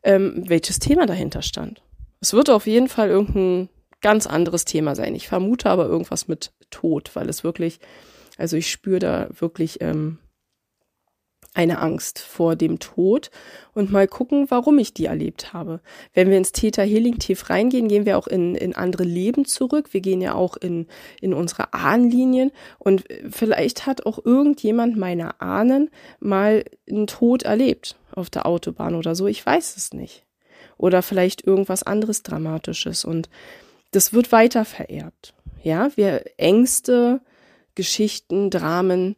ähm, 0.03 0.43
welches 0.47 0.79
Thema 0.79 1.05
dahinter 1.05 1.43
stand. 1.43 1.81
Es 2.19 2.33
wird 2.33 2.49
auf 2.49 2.67
jeden 2.67 2.89
Fall 2.89 3.07
irgendein 3.07 3.69
ganz 4.01 4.27
anderes 4.27 4.65
Thema 4.65 4.95
sein. 4.95 5.15
Ich 5.15 5.27
vermute 5.27 5.69
aber 5.69 5.85
irgendwas 5.85 6.27
mit 6.27 6.51
Tod, 6.69 7.11
weil 7.15 7.29
es 7.29 7.43
wirklich, 7.43 7.79
also 8.37 8.57
ich 8.57 8.71
spüre 8.71 8.99
da 8.99 9.27
wirklich 9.39 9.81
ähm, 9.81 10.17
eine 11.53 11.79
Angst 11.79 12.19
vor 12.19 12.55
dem 12.55 12.79
Tod 12.79 13.29
und 13.73 13.91
mal 13.91 14.07
gucken, 14.07 14.49
warum 14.49 14.79
ich 14.79 14.93
die 14.93 15.05
erlebt 15.05 15.51
habe. 15.51 15.81
Wenn 16.13 16.29
wir 16.29 16.37
ins 16.37 16.53
Theta 16.53 16.81
Healing 16.81 17.19
tief 17.19 17.49
reingehen, 17.49 17.89
gehen 17.89 18.05
wir 18.05 18.17
auch 18.17 18.27
in, 18.27 18.55
in 18.55 18.73
andere 18.73 19.03
Leben 19.03 19.43
zurück. 19.43 19.89
Wir 19.91 19.99
gehen 19.99 20.21
ja 20.21 20.33
auch 20.33 20.55
in, 20.55 20.87
in 21.19 21.33
unsere 21.33 21.73
Ahnenlinien 21.73 22.51
und 22.79 23.03
vielleicht 23.29 23.85
hat 23.85 24.05
auch 24.05 24.23
irgendjemand 24.23 24.97
meiner 24.97 25.41
Ahnen 25.41 25.89
mal 26.19 26.63
einen 26.89 27.07
Tod 27.07 27.43
erlebt 27.43 27.97
auf 28.13 28.29
der 28.29 28.45
Autobahn 28.45 28.95
oder 28.95 29.13
so. 29.13 29.27
Ich 29.27 29.45
weiß 29.45 29.75
es 29.75 29.93
nicht 29.93 30.25
oder 30.77 31.01
vielleicht 31.01 31.45
irgendwas 31.45 31.83
anderes 31.83 32.23
Dramatisches. 32.23 33.05
Und 33.05 33.29
das 33.91 34.13
wird 34.13 34.31
weiter 34.31 34.65
vererbt. 34.65 35.33
Ja, 35.63 35.91
wir 35.95 36.23
Ängste, 36.37 37.21
Geschichten, 37.75 38.49
Dramen, 38.49 39.15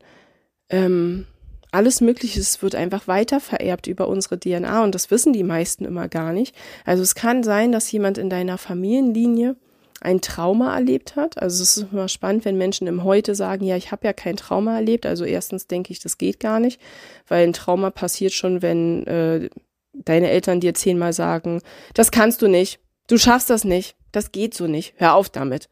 ähm, 0.69 1.25
alles 1.71 2.01
Mögliche 2.01 2.39
wird 2.61 2.75
einfach 2.75 3.07
weiter 3.07 3.39
vererbt 3.39 3.87
über 3.87 4.07
unsere 4.07 4.39
DNA 4.39 4.83
und 4.83 4.93
das 4.93 5.09
wissen 5.09 5.33
die 5.33 5.43
meisten 5.43 5.85
immer 5.85 6.07
gar 6.07 6.31
nicht. 6.31 6.55
Also 6.85 7.01
es 7.01 7.15
kann 7.15 7.43
sein, 7.43 7.71
dass 7.71 7.91
jemand 7.91 8.19
in 8.19 8.29
deiner 8.29 8.59
Familienlinie 8.59 9.55
ein 9.99 10.21
Trauma 10.21 10.75
erlebt 10.75 11.15
hat. 11.15 11.41
Also 11.41 11.63
es 11.63 11.77
ist 11.77 11.87
immer 11.91 12.09
spannend, 12.09 12.45
wenn 12.45 12.57
Menschen 12.57 12.85
im 12.87 13.03
Heute 13.03 13.33
sagen, 13.33 13.65
ja, 13.65 13.75
ich 13.75 13.91
habe 13.91 14.05
ja 14.05 14.13
kein 14.13 14.35
Trauma 14.35 14.75
erlebt. 14.75 15.05
Also 15.07 15.25
erstens 15.25 15.65
denke 15.65 15.91
ich, 15.91 15.99
das 15.99 16.19
geht 16.19 16.39
gar 16.39 16.59
nicht, 16.59 16.79
weil 17.27 17.47
ein 17.47 17.53
Trauma 17.53 17.89
passiert 17.89 18.33
schon, 18.33 18.61
wenn 18.61 19.07
äh, 19.07 19.49
deine 19.93 20.29
Eltern 20.29 20.59
dir 20.59 20.75
zehnmal 20.75 21.13
sagen, 21.13 21.61
das 21.95 22.11
kannst 22.11 22.41
du 22.43 22.47
nicht, 22.47 22.79
du 23.07 23.17
schaffst 23.17 23.49
das 23.49 23.63
nicht, 23.63 23.95
das 24.13 24.31
geht 24.31 24.53
so 24.53 24.67
nicht, 24.67 24.93
hör 24.97 25.15
auf 25.15 25.29
damit. 25.29 25.67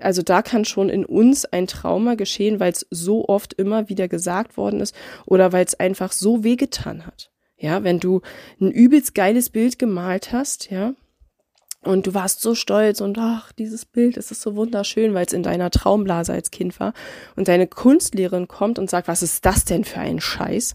Also 0.00 0.22
da 0.22 0.42
kann 0.42 0.66
schon 0.66 0.90
in 0.90 1.06
uns 1.06 1.46
ein 1.46 1.66
Trauma 1.66 2.14
geschehen, 2.14 2.60
weil 2.60 2.72
es 2.72 2.86
so 2.90 3.26
oft 3.28 3.54
immer 3.54 3.88
wieder 3.88 4.08
gesagt 4.08 4.56
worden 4.56 4.80
ist 4.80 4.94
oder 5.24 5.52
weil 5.52 5.64
es 5.64 5.78
einfach 5.78 6.12
so 6.12 6.44
wehgetan 6.44 7.06
hat. 7.06 7.30
Ja, 7.56 7.82
wenn 7.82 7.98
du 7.98 8.20
ein 8.60 8.70
übelst 8.70 9.14
geiles 9.14 9.50
Bild 9.50 9.78
gemalt 9.78 10.32
hast, 10.32 10.70
ja, 10.70 10.94
und 11.82 12.08
du 12.08 12.14
warst 12.14 12.40
so 12.40 12.54
stolz 12.54 13.00
und 13.00 13.18
ach, 13.18 13.52
dieses 13.52 13.84
Bild, 13.84 14.16
es 14.16 14.32
ist 14.32 14.42
so 14.42 14.56
wunderschön, 14.56 15.14
weil 15.14 15.24
es 15.24 15.32
in 15.32 15.44
deiner 15.44 15.70
Traumblase 15.70 16.32
als 16.32 16.50
Kind 16.50 16.78
war. 16.80 16.92
Und 17.36 17.46
deine 17.46 17.68
Kunstlehrerin 17.68 18.48
kommt 18.48 18.80
und 18.80 18.90
sagt, 18.90 19.06
was 19.06 19.22
ist 19.22 19.46
das 19.46 19.64
denn 19.64 19.84
für 19.84 20.00
ein 20.00 20.20
Scheiß? 20.20 20.74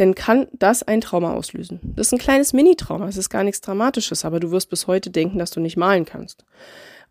Dann 0.00 0.14
kann 0.14 0.48
das 0.52 0.82
ein 0.82 1.02
Trauma 1.02 1.34
auslösen. 1.34 1.78
Das 1.82 2.06
ist 2.06 2.12
ein 2.14 2.18
kleines 2.18 2.54
Mini-Trauma, 2.54 3.06
es 3.06 3.18
ist 3.18 3.28
gar 3.28 3.44
nichts 3.44 3.60
Dramatisches, 3.60 4.24
aber 4.24 4.40
du 4.40 4.50
wirst 4.50 4.70
bis 4.70 4.86
heute 4.86 5.10
denken, 5.10 5.38
dass 5.38 5.50
du 5.50 5.60
nicht 5.60 5.76
malen 5.76 6.06
kannst. 6.06 6.46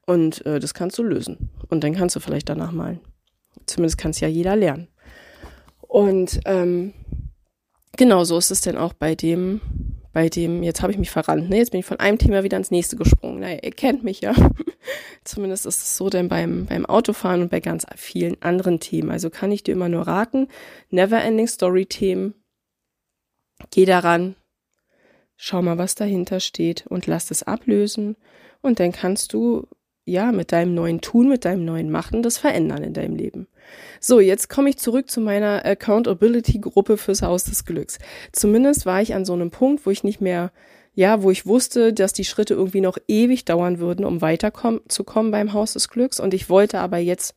Und 0.07 0.43
äh, 0.47 0.59
das 0.59 0.73
kannst 0.73 0.97
du 0.97 1.03
lösen. 1.03 1.51
Und 1.69 1.83
dann 1.83 1.93
kannst 1.93 2.15
du 2.15 2.19
vielleicht 2.19 2.49
danach 2.49 2.71
malen. 2.71 2.99
Zumindest 3.67 3.99
kann 3.99 4.09
es 4.09 4.19
ja 4.21 4.27
jeder 4.27 4.55
lernen. 4.55 4.87
Und 5.81 6.39
ähm, 6.45 6.93
genau 7.95 8.23
so 8.23 8.39
ist 8.39 8.49
es 8.49 8.61
denn 8.61 8.75
auch 8.75 8.93
bei 8.93 9.13
dem, 9.13 9.61
bei 10.11 10.27
dem, 10.27 10.63
jetzt 10.63 10.81
habe 10.81 10.91
ich 10.91 10.97
mich 10.97 11.11
verrannt, 11.11 11.47
ne? 11.47 11.57
Jetzt 11.57 11.69
bin 11.69 11.81
ich 11.81 11.85
von 11.85 11.99
einem 11.99 12.17
Thema 12.17 12.43
wieder 12.43 12.57
ins 12.57 12.71
nächste 12.71 12.95
gesprungen. 12.95 13.41
Naja, 13.41 13.59
ihr 13.61 13.71
kennt 13.71 14.03
mich 14.03 14.21
ja. 14.21 14.33
Zumindest 15.23 15.67
ist 15.67 15.77
es 15.77 15.95
so 15.95 16.09
denn 16.09 16.27
beim, 16.27 16.65
beim 16.65 16.87
Autofahren 16.87 17.43
und 17.43 17.51
bei 17.51 17.59
ganz 17.59 17.85
vielen 17.95 18.41
anderen 18.41 18.79
Themen. 18.79 19.11
Also 19.11 19.29
kann 19.29 19.51
ich 19.51 19.61
dir 19.61 19.73
immer 19.73 19.89
nur 19.89 20.07
raten, 20.07 20.47
Never-Ending 20.89 21.47
Story-Themen 21.47 22.33
Geh 23.71 23.85
daran, 23.85 24.35
schau 25.37 25.61
mal, 25.61 25.77
was 25.77 25.95
dahinter 25.95 26.39
steht 26.39 26.85
und 26.87 27.07
lass 27.07 27.31
es 27.31 27.43
ablösen 27.43 28.15
und 28.61 28.79
dann 28.79 28.91
kannst 28.91 29.33
du 29.33 29.67
ja 30.05 30.31
mit 30.31 30.51
deinem 30.51 30.73
neuen 30.73 31.01
Tun, 31.01 31.29
mit 31.29 31.45
deinem 31.45 31.65
neuen 31.65 31.91
Machen 31.91 32.23
das 32.23 32.37
verändern 32.37 32.83
in 32.83 32.93
deinem 32.93 33.15
Leben. 33.15 33.47
So, 33.99 34.19
jetzt 34.19 34.49
komme 34.49 34.69
ich 34.69 34.77
zurück 34.77 35.09
zu 35.09 35.21
meiner 35.21 35.63
Accountability 35.63 36.59
Gruppe 36.59 36.97
fürs 36.97 37.21
Haus 37.21 37.43
des 37.43 37.65
Glücks. 37.65 37.99
Zumindest 38.31 38.85
war 38.85 39.01
ich 39.01 39.13
an 39.13 39.25
so 39.25 39.33
einem 39.33 39.51
Punkt, 39.51 39.85
wo 39.85 39.91
ich 39.91 40.03
nicht 40.03 40.21
mehr 40.21 40.51
ja, 40.95 41.23
wo 41.23 41.31
ich 41.31 41.45
wusste, 41.45 41.93
dass 41.93 42.11
die 42.11 42.25
Schritte 42.25 42.55
irgendwie 42.55 42.81
noch 42.81 42.97
ewig 43.07 43.45
dauern 43.45 43.79
würden, 43.79 44.03
um 44.03 44.21
weiterzukommen 44.21 45.31
beim 45.31 45.53
Haus 45.53 45.73
des 45.73 45.87
Glücks. 45.87 46.19
Und 46.19 46.33
ich 46.33 46.49
wollte 46.49 46.79
aber 46.79 46.97
jetzt 46.97 47.35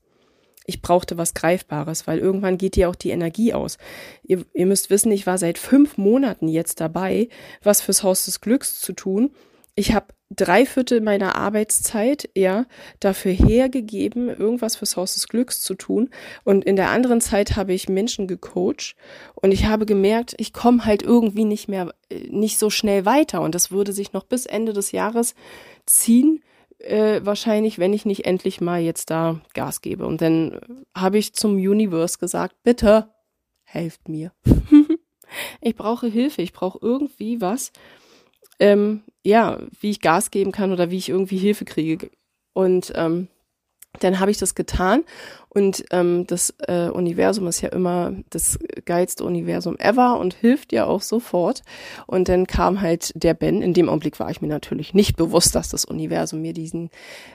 ich 0.66 0.82
brauchte 0.82 1.18
was 1.18 1.34
Greifbares, 1.34 2.06
weil 2.06 2.18
irgendwann 2.18 2.58
geht 2.58 2.76
dir 2.76 2.88
auch 2.88 2.94
die 2.94 3.10
Energie 3.10 3.52
aus. 3.52 3.78
Ihr, 4.22 4.44
ihr 4.54 4.66
müsst 4.66 4.90
wissen, 4.90 5.12
ich 5.12 5.26
war 5.26 5.38
seit 5.38 5.58
fünf 5.58 5.98
Monaten 5.98 6.48
jetzt 6.48 6.80
dabei, 6.80 7.28
was 7.62 7.80
fürs 7.80 8.02
Haus 8.02 8.24
des 8.24 8.40
Glücks 8.40 8.80
zu 8.80 8.92
tun. 8.92 9.30
Ich 9.74 9.94
habe 9.94 10.06
drei 10.36 10.66
Viertel 10.66 11.00
meiner 11.00 11.36
Arbeitszeit 11.36 12.28
ja 12.34 12.66
dafür 13.00 13.32
hergegeben, 13.32 14.28
irgendwas 14.28 14.76
fürs 14.76 14.96
Haus 14.96 15.14
des 15.14 15.28
Glücks 15.28 15.62
zu 15.62 15.74
tun. 15.74 16.10
Und 16.44 16.64
in 16.64 16.76
der 16.76 16.90
anderen 16.90 17.20
Zeit 17.20 17.56
habe 17.56 17.72
ich 17.72 17.88
Menschen 17.88 18.26
gecoacht 18.26 18.94
und 19.34 19.52
ich 19.52 19.66
habe 19.66 19.86
gemerkt, 19.86 20.34
ich 20.38 20.52
komme 20.52 20.84
halt 20.84 21.02
irgendwie 21.02 21.44
nicht 21.44 21.68
mehr, 21.68 21.94
äh, 22.10 22.28
nicht 22.28 22.58
so 22.58 22.70
schnell 22.70 23.04
weiter. 23.04 23.40
Und 23.40 23.54
das 23.54 23.70
würde 23.70 23.92
sich 23.92 24.12
noch 24.12 24.24
bis 24.24 24.46
Ende 24.46 24.72
des 24.72 24.92
Jahres 24.92 25.34
ziehen 25.86 26.42
äh, 26.82 27.24
wahrscheinlich, 27.24 27.78
wenn 27.78 27.92
ich 27.92 28.04
nicht 28.04 28.26
endlich 28.26 28.60
mal 28.60 28.80
jetzt 28.80 29.10
da 29.10 29.40
Gas 29.54 29.80
gebe. 29.80 30.06
Und 30.06 30.20
dann 30.20 30.60
habe 30.94 31.18
ich 31.18 31.34
zum 31.34 31.54
Universe 31.54 32.18
gesagt, 32.18 32.56
bitte 32.62 33.08
helft 33.64 34.08
mir. 34.08 34.32
ich 35.60 35.76
brauche 35.76 36.06
Hilfe, 36.06 36.42
ich 36.42 36.52
brauche 36.52 36.78
irgendwie 36.82 37.40
was, 37.40 37.72
ähm, 38.58 39.02
ja, 39.24 39.58
wie 39.80 39.90
ich 39.90 40.00
Gas 40.00 40.30
geben 40.30 40.52
kann 40.52 40.72
oder 40.72 40.90
wie 40.90 40.98
ich 40.98 41.08
irgendwie 41.08 41.38
Hilfe 41.38 41.64
kriege. 41.64 42.10
Und 42.52 42.92
ähm, 42.96 43.28
dann 44.00 44.20
habe 44.20 44.30
ich 44.30 44.38
das 44.38 44.54
getan 44.54 45.04
und 45.48 45.84
ähm, 45.90 46.26
das 46.26 46.54
äh, 46.66 46.88
Universum 46.88 47.46
ist 47.46 47.60
ja 47.60 47.68
immer 47.68 48.14
das 48.30 48.58
geilste 48.86 49.22
Universum 49.24 49.76
ever 49.78 50.18
und 50.18 50.32
hilft 50.32 50.72
ja 50.72 50.86
auch 50.86 51.02
sofort. 51.02 51.62
Und 52.06 52.30
dann 52.30 52.46
kam 52.46 52.80
halt 52.80 53.12
der 53.14 53.34
Ben. 53.34 53.60
In 53.60 53.74
dem 53.74 53.90
Augenblick 53.90 54.18
war 54.18 54.30
ich 54.30 54.40
mir 54.40 54.48
natürlich 54.48 54.94
nicht 54.94 55.16
bewusst, 55.16 55.54
dass 55.54 55.68
das 55.68 55.84
Universum 55.84 56.40
mir 56.40 56.54
diesen 56.54 56.88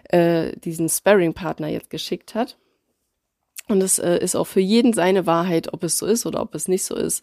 äh, 0.06 0.52
diesen 0.58 0.90
Sparring-Partner 0.90 1.68
jetzt 1.68 1.92
geschickt 1.92 2.34
hat. 2.34 2.58
Und 3.70 3.84
es 3.84 4.00
äh, 4.00 4.18
ist 4.18 4.36
auch 4.36 4.48
für 4.48 4.62
jeden 4.62 4.94
seine 4.94 5.28
Wahrheit, 5.28 5.74
ob 5.74 5.84
es 5.84 6.00
so 6.00 6.08
ist 6.08 6.26
oder 6.26 6.42
ob 6.42 6.56
es 6.56 6.68
nicht 6.68 6.86
so 6.86 6.96
ist. 6.96 7.22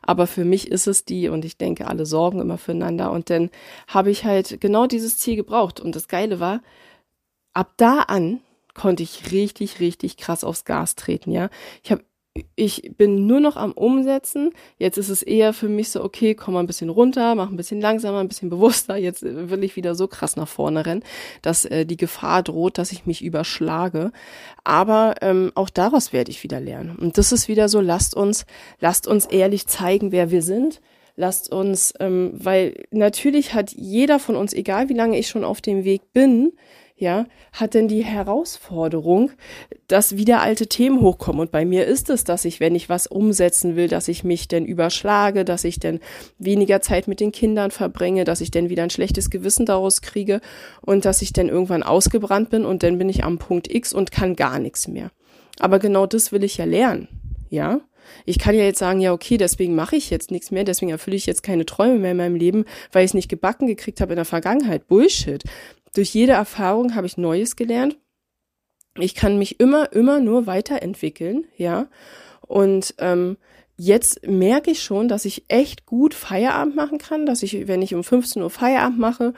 Aber 0.00 0.26
für 0.26 0.44
mich 0.44 0.72
ist 0.72 0.88
es 0.88 1.04
die 1.04 1.28
und 1.28 1.44
ich 1.44 1.56
denke, 1.56 1.86
alle 1.86 2.06
sorgen 2.06 2.40
immer 2.40 2.58
füreinander. 2.58 3.12
Und 3.12 3.30
dann 3.30 3.50
habe 3.86 4.10
ich 4.10 4.24
halt 4.24 4.60
genau 4.60 4.86
dieses 4.86 5.18
Ziel 5.18 5.36
gebraucht. 5.36 5.78
Und 5.78 5.94
das 5.94 6.08
Geile 6.08 6.40
war, 6.40 6.62
ab 7.52 7.74
da 7.76 8.00
an 8.00 8.40
konnte 8.74 9.02
ich 9.02 9.32
richtig, 9.32 9.80
richtig 9.80 10.16
krass 10.16 10.44
aufs 10.44 10.64
Gas 10.64 10.94
treten, 10.94 11.30
ja. 11.32 11.50
Ich 11.82 11.90
habe 11.90 12.02
ich 12.56 12.92
bin 12.96 13.26
nur 13.26 13.40
noch 13.40 13.56
am 13.56 13.72
Umsetzen. 13.72 14.52
Jetzt 14.78 14.96
ist 14.96 15.10
es 15.10 15.22
eher 15.22 15.52
für 15.52 15.68
mich 15.68 15.90
so, 15.90 16.02
okay, 16.02 16.34
komm 16.34 16.54
mal 16.54 16.60
ein 16.60 16.66
bisschen 16.66 16.88
runter, 16.88 17.34
mach 17.34 17.50
ein 17.50 17.56
bisschen 17.56 17.80
langsamer, 17.80 18.20
ein 18.20 18.28
bisschen 18.28 18.48
bewusster. 18.48 18.96
Jetzt 18.96 19.22
will 19.22 19.62
ich 19.64 19.76
wieder 19.76 19.94
so 19.94 20.08
krass 20.08 20.36
nach 20.36 20.48
vorne 20.48 20.86
rennen, 20.86 21.04
dass 21.42 21.66
äh, 21.66 21.84
die 21.84 21.98
Gefahr 21.98 22.42
droht, 22.42 22.78
dass 22.78 22.92
ich 22.92 23.04
mich 23.04 23.22
überschlage. 23.22 24.12
Aber 24.64 25.16
ähm, 25.20 25.52
auch 25.54 25.68
daraus 25.68 26.14
werde 26.14 26.30
ich 26.30 26.42
wieder 26.42 26.60
lernen. 26.60 26.96
Und 26.96 27.18
das 27.18 27.32
ist 27.32 27.48
wieder 27.48 27.68
so, 27.68 27.80
lasst 27.80 28.16
uns, 28.16 28.46
lasst 28.80 29.06
uns 29.06 29.26
ehrlich 29.26 29.66
zeigen, 29.66 30.10
wer 30.10 30.30
wir 30.30 30.42
sind. 30.42 30.80
Lasst 31.14 31.52
uns, 31.52 31.92
ähm, 32.00 32.32
weil 32.32 32.84
natürlich 32.90 33.52
hat 33.52 33.72
jeder 33.72 34.18
von 34.18 34.34
uns, 34.34 34.54
egal 34.54 34.88
wie 34.88 34.94
lange 34.94 35.18
ich 35.18 35.28
schon 35.28 35.44
auf 35.44 35.60
dem 35.60 35.84
Weg 35.84 36.14
bin, 36.14 36.52
ja, 37.02 37.26
hat 37.52 37.74
denn 37.74 37.88
die 37.88 38.04
Herausforderung, 38.04 39.32
dass 39.88 40.16
wieder 40.16 40.40
alte 40.40 40.68
Themen 40.68 41.00
hochkommen. 41.00 41.40
Und 41.40 41.50
bei 41.50 41.64
mir 41.64 41.84
ist 41.84 42.08
es, 42.08 42.24
dass 42.24 42.44
ich, 42.46 42.60
wenn 42.60 42.74
ich 42.74 42.88
was 42.88 43.06
umsetzen 43.06 43.76
will, 43.76 43.88
dass 43.88 44.08
ich 44.08 44.24
mich 44.24 44.48
denn 44.48 44.64
überschlage, 44.64 45.44
dass 45.44 45.64
ich 45.64 45.80
denn 45.80 46.00
weniger 46.38 46.80
Zeit 46.80 47.08
mit 47.08 47.20
den 47.20 47.32
Kindern 47.32 47.72
verbringe, 47.72 48.24
dass 48.24 48.40
ich 48.40 48.52
denn 48.52 48.70
wieder 48.70 48.84
ein 48.84 48.90
schlechtes 48.90 49.28
Gewissen 49.28 49.66
daraus 49.66 50.00
kriege 50.00 50.40
und 50.80 51.04
dass 51.04 51.20
ich 51.20 51.32
dann 51.32 51.48
irgendwann 51.48 51.82
ausgebrannt 51.82 52.50
bin 52.50 52.64
und 52.64 52.82
dann 52.84 52.98
bin 52.98 53.08
ich 53.08 53.24
am 53.24 53.38
Punkt 53.38 53.72
X 53.72 53.92
und 53.92 54.12
kann 54.12 54.36
gar 54.36 54.58
nichts 54.60 54.86
mehr. 54.88 55.10
Aber 55.58 55.80
genau 55.80 56.06
das 56.06 56.32
will 56.32 56.44
ich 56.44 56.56
ja 56.56 56.64
lernen, 56.64 57.08
ja. 57.50 57.80
Ich 58.24 58.38
kann 58.38 58.54
ja 58.54 58.64
jetzt 58.64 58.78
sagen, 58.78 59.00
ja, 59.00 59.12
okay, 59.12 59.36
deswegen 59.36 59.74
mache 59.74 59.96
ich 59.96 60.10
jetzt 60.10 60.30
nichts 60.30 60.50
mehr, 60.50 60.64
deswegen 60.64 60.90
erfülle 60.90 61.16
ich 61.16 61.26
jetzt 61.26 61.42
keine 61.42 61.66
Träume 61.66 61.98
mehr 61.98 62.12
in 62.12 62.16
meinem 62.16 62.36
Leben, 62.36 62.64
weil 62.90 63.04
ich 63.04 63.10
es 63.10 63.14
nicht 63.14 63.28
gebacken 63.28 63.66
gekriegt 63.66 64.00
habe 64.00 64.12
in 64.12 64.16
der 64.16 64.24
Vergangenheit. 64.24 64.86
Bullshit 64.86 65.42
durch 65.94 66.14
jede 66.14 66.32
Erfahrung 66.32 66.94
habe 66.94 67.06
ich 67.06 67.16
Neues 67.16 67.56
gelernt. 67.56 67.98
Ich 68.98 69.14
kann 69.14 69.38
mich 69.38 69.60
immer, 69.60 69.92
immer 69.92 70.20
nur 70.20 70.46
weiterentwickeln, 70.46 71.46
ja. 71.56 71.88
Und 72.46 72.94
ähm, 72.98 73.38
jetzt 73.76 74.26
merke 74.26 74.70
ich 74.70 74.82
schon, 74.82 75.08
dass 75.08 75.24
ich 75.24 75.44
echt 75.48 75.86
gut 75.86 76.14
Feierabend 76.14 76.76
machen 76.76 76.98
kann, 76.98 77.24
dass 77.24 77.42
ich, 77.42 77.68
wenn 77.68 77.82
ich 77.82 77.94
um 77.94 78.04
15 78.04 78.42
Uhr 78.42 78.50
Feierabend 78.50 78.98
mache, 78.98 79.34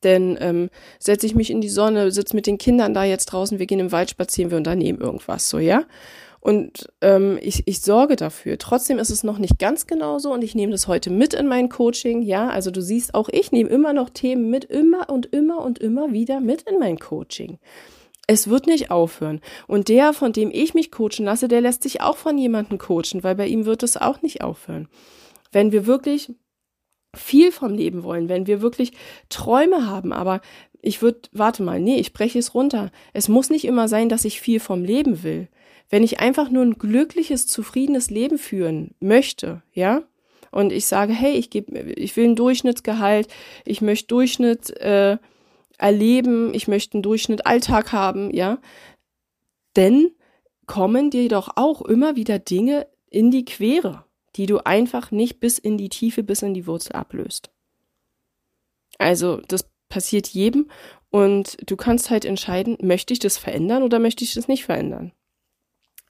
dann 0.00 0.36
ähm, 0.40 0.70
setze 0.98 1.26
ich 1.26 1.34
mich 1.34 1.50
in 1.50 1.60
die 1.60 1.68
Sonne, 1.68 2.10
sitze 2.10 2.34
mit 2.34 2.46
den 2.46 2.58
Kindern 2.58 2.94
da 2.94 3.04
jetzt 3.04 3.26
draußen, 3.26 3.58
wir 3.58 3.66
gehen 3.66 3.80
im 3.80 3.92
Wald 3.92 4.10
spazieren, 4.10 4.50
wir 4.50 4.58
unternehmen 4.58 5.00
irgendwas 5.00 5.48
so, 5.48 5.58
ja. 5.58 5.84
Und 6.40 6.90
ähm, 7.02 7.38
ich, 7.42 7.66
ich 7.66 7.82
sorge 7.82 8.16
dafür. 8.16 8.56
Trotzdem 8.56 8.98
ist 8.98 9.10
es 9.10 9.22
noch 9.22 9.38
nicht 9.38 9.58
ganz 9.58 9.86
genauso 9.86 10.32
und 10.32 10.42
ich 10.42 10.54
nehme 10.54 10.72
das 10.72 10.88
heute 10.88 11.10
mit 11.10 11.34
in 11.34 11.46
mein 11.46 11.68
Coaching. 11.68 12.22
Ja, 12.22 12.48
also 12.48 12.70
du 12.70 12.80
siehst, 12.80 13.14
auch 13.14 13.28
ich 13.28 13.52
nehme 13.52 13.68
immer 13.68 13.92
noch 13.92 14.08
Themen 14.08 14.48
mit, 14.48 14.64
immer 14.64 15.10
und 15.10 15.26
immer 15.26 15.62
und 15.62 15.78
immer 15.78 16.12
wieder 16.12 16.40
mit 16.40 16.62
in 16.62 16.78
mein 16.78 16.98
Coaching. 16.98 17.58
Es 18.26 18.48
wird 18.48 18.66
nicht 18.66 18.90
aufhören. 18.90 19.40
Und 19.66 19.88
der, 19.88 20.12
von 20.12 20.32
dem 20.32 20.50
ich 20.52 20.72
mich 20.72 20.90
coachen 20.90 21.24
lasse, 21.24 21.48
der 21.48 21.60
lässt 21.60 21.82
sich 21.82 22.00
auch 22.00 22.16
von 22.16 22.38
jemandem 22.38 22.78
coachen, 22.78 23.22
weil 23.22 23.34
bei 23.34 23.46
ihm 23.46 23.66
wird 23.66 23.82
es 23.82 23.96
auch 23.96 24.22
nicht 24.22 24.40
aufhören. 24.40 24.88
Wenn 25.52 25.72
wir 25.72 25.84
wirklich 25.84 26.32
viel 27.14 27.50
vom 27.50 27.74
Leben 27.74 28.04
wollen, 28.04 28.28
wenn 28.28 28.46
wir 28.46 28.62
wirklich 28.62 28.92
Träume 29.28 29.86
haben, 29.88 30.12
aber 30.12 30.40
ich 30.80 31.02
würde, 31.02 31.22
warte 31.32 31.62
mal, 31.62 31.80
nee, 31.80 31.96
ich 31.96 32.12
breche 32.12 32.38
es 32.38 32.54
runter. 32.54 32.90
Es 33.12 33.28
muss 33.28 33.50
nicht 33.50 33.64
immer 33.64 33.88
sein, 33.88 34.08
dass 34.08 34.24
ich 34.24 34.40
viel 34.40 34.60
vom 34.60 34.84
Leben 34.84 35.22
will. 35.22 35.48
Wenn 35.90 36.04
ich 36.04 36.20
einfach 36.20 36.50
nur 36.50 36.62
ein 36.62 36.78
glückliches, 36.78 37.48
zufriedenes 37.48 38.10
Leben 38.10 38.38
führen 38.38 38.94
möchte, 39.00 39.62
ja, 39.74 40.04
und 40.52 40.72
ich 40.72 40.86
sage, 40.86 41.12
hey, 41.12 41.32
ich 41.32 41.50
gebe, 41.50 41.78
ich 41.78 42.16
will 42.16 42.28
ein 42.28 42.36
Durchschnittsgehalt, 42.36 43.28
ich 43.64 43.82
möchte 43.82 44.06
Durchschnitt 44.06 44.70
äh, 44.80 45.18
erleben, 45.78 46.54
ich 46.54 46.68
möchte 46.68 46.94
einen 46.94 47.02
Durchschnitt 47.02 47.46
Alltag 47.46 47.92
haben, 47.92 48.32
ja, 48.32 48.58
denn 49.76 50.12
kommen 50.66 51.10
dir 51.10 51.28
doch 51.28 51.50
auch 51.56 51.82
immer 51.82 52.14
wieder 52.14 52.38
Dinge 52.38 52.86
in 53.10 53.32
die 53.32 53.44
Quere, 53.44 54.04
die 54.36 54.46
du 54.46 54.64
einfach 54.64 55.10
nicht 55.10 55.40
bis 55.40 55.58
in 55.58 55.76
die 55.76 55.88
Tiefe, 55.88 56.22
bis 56.22 56.42
in 56.42 56.54
die 56.54 56.66
Wurzel 56.66 56.92
ablöst. 56.92 57.50
Also 58.98 59.40
das 59.48 59.68
passiert 59.88 60.28
jedem 60.28 60.70
und 61.10 61.56
du 61.68 61.76
kannst 61.76 62.10
halt 62.10 62.24
entscheiden, 62.24 62.76
möchte 62.80 63.12
ich 63.12 63.18
das 63.18 63.38
verändern 63.38 63.82
oder 63.82 63.98
möchte 63.98 64.22
ich 64.22 64.34
das 64.34 64.46
nicht 64.46 64.64
verändern 64.64 65.12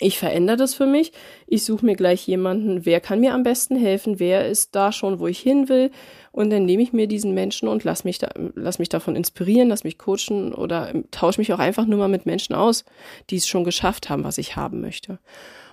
ich 0.01 0.19
verändere 0.19 0.57
das 0.57 0.75
für 0.75 0.87
mich. 0.87 1.13
Ich 1.47 1.65
suche 1.65 1.85
mir 1.85 1.95
gleich 1.95 2.27
jemanden, 2.27 2.87
wer 2.87 3.01
kann 3.01 3.21
mir 3.21 3.35
am 3.35 3.43
besten 3.43 3.77
helfen, 3.77 4.19
wer 4.19 4.49
ist 4.49 4.75
da 4.75 4.93
schon, 4.93 5.21
wo 5.21 5.27
ich 5.27 5.39
hin 5.39 5.69
will. 5.69 5.91
Und 6.33 6.51
dann 6.51 6.65
nehme 6.65 6.83
ich 6.83 6.93
mir 6.93 7.07
diesen 7.07 7.35
Menschen 7.35 7.69
und 7.69 7.85
lass 7.85 8.05
mich, 8.05 8.19
da, 8.19 8.31
lass 8.55 8.79
mich 8.79 8.89
davon 8.89 9.15
inspirieren, 9.15 9.69
lass 9.69 9.85
mich 9.85 9.99
coachen 9.99 10.55
oder 10.55 10.93
tausche 11.11 11.41
mich 11.41 11.53
auch 11.53 11.59
einfach 11.59 11.87
nur 11.87 11.99
mal 11.99 12.09
mit 12.09 12.25
Menschen 12.25 12.55
aus, 12.55 12.85
die 13.29 13.37
es 13.37 13.47
schon 13.47 13.65
geschafft 13.65 14.09
haben, 14.09 14.25
was 14.25 14.39
ich 14.39 14.57
haben 14.57 14.81
möchte. 14.81 15.19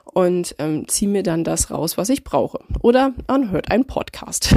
Und 0.03 0.55
ähm, 0.59 0.87
ziehe 0.87 1.09
mir 1.09 1.23
dann 1.23 1.43
das 1.43 1.71
raus, 1.71 1.97
was 1.97 2.09
ich 2.09 2.23
brauche. 2.23 2.59
Oder 2.81 3.13
anhört 3.27 3.71
einen 3.71 3.85
Podcast. 3.85 4.53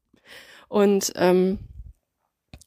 und 0.68 1.12
ähm, 1.16 1.58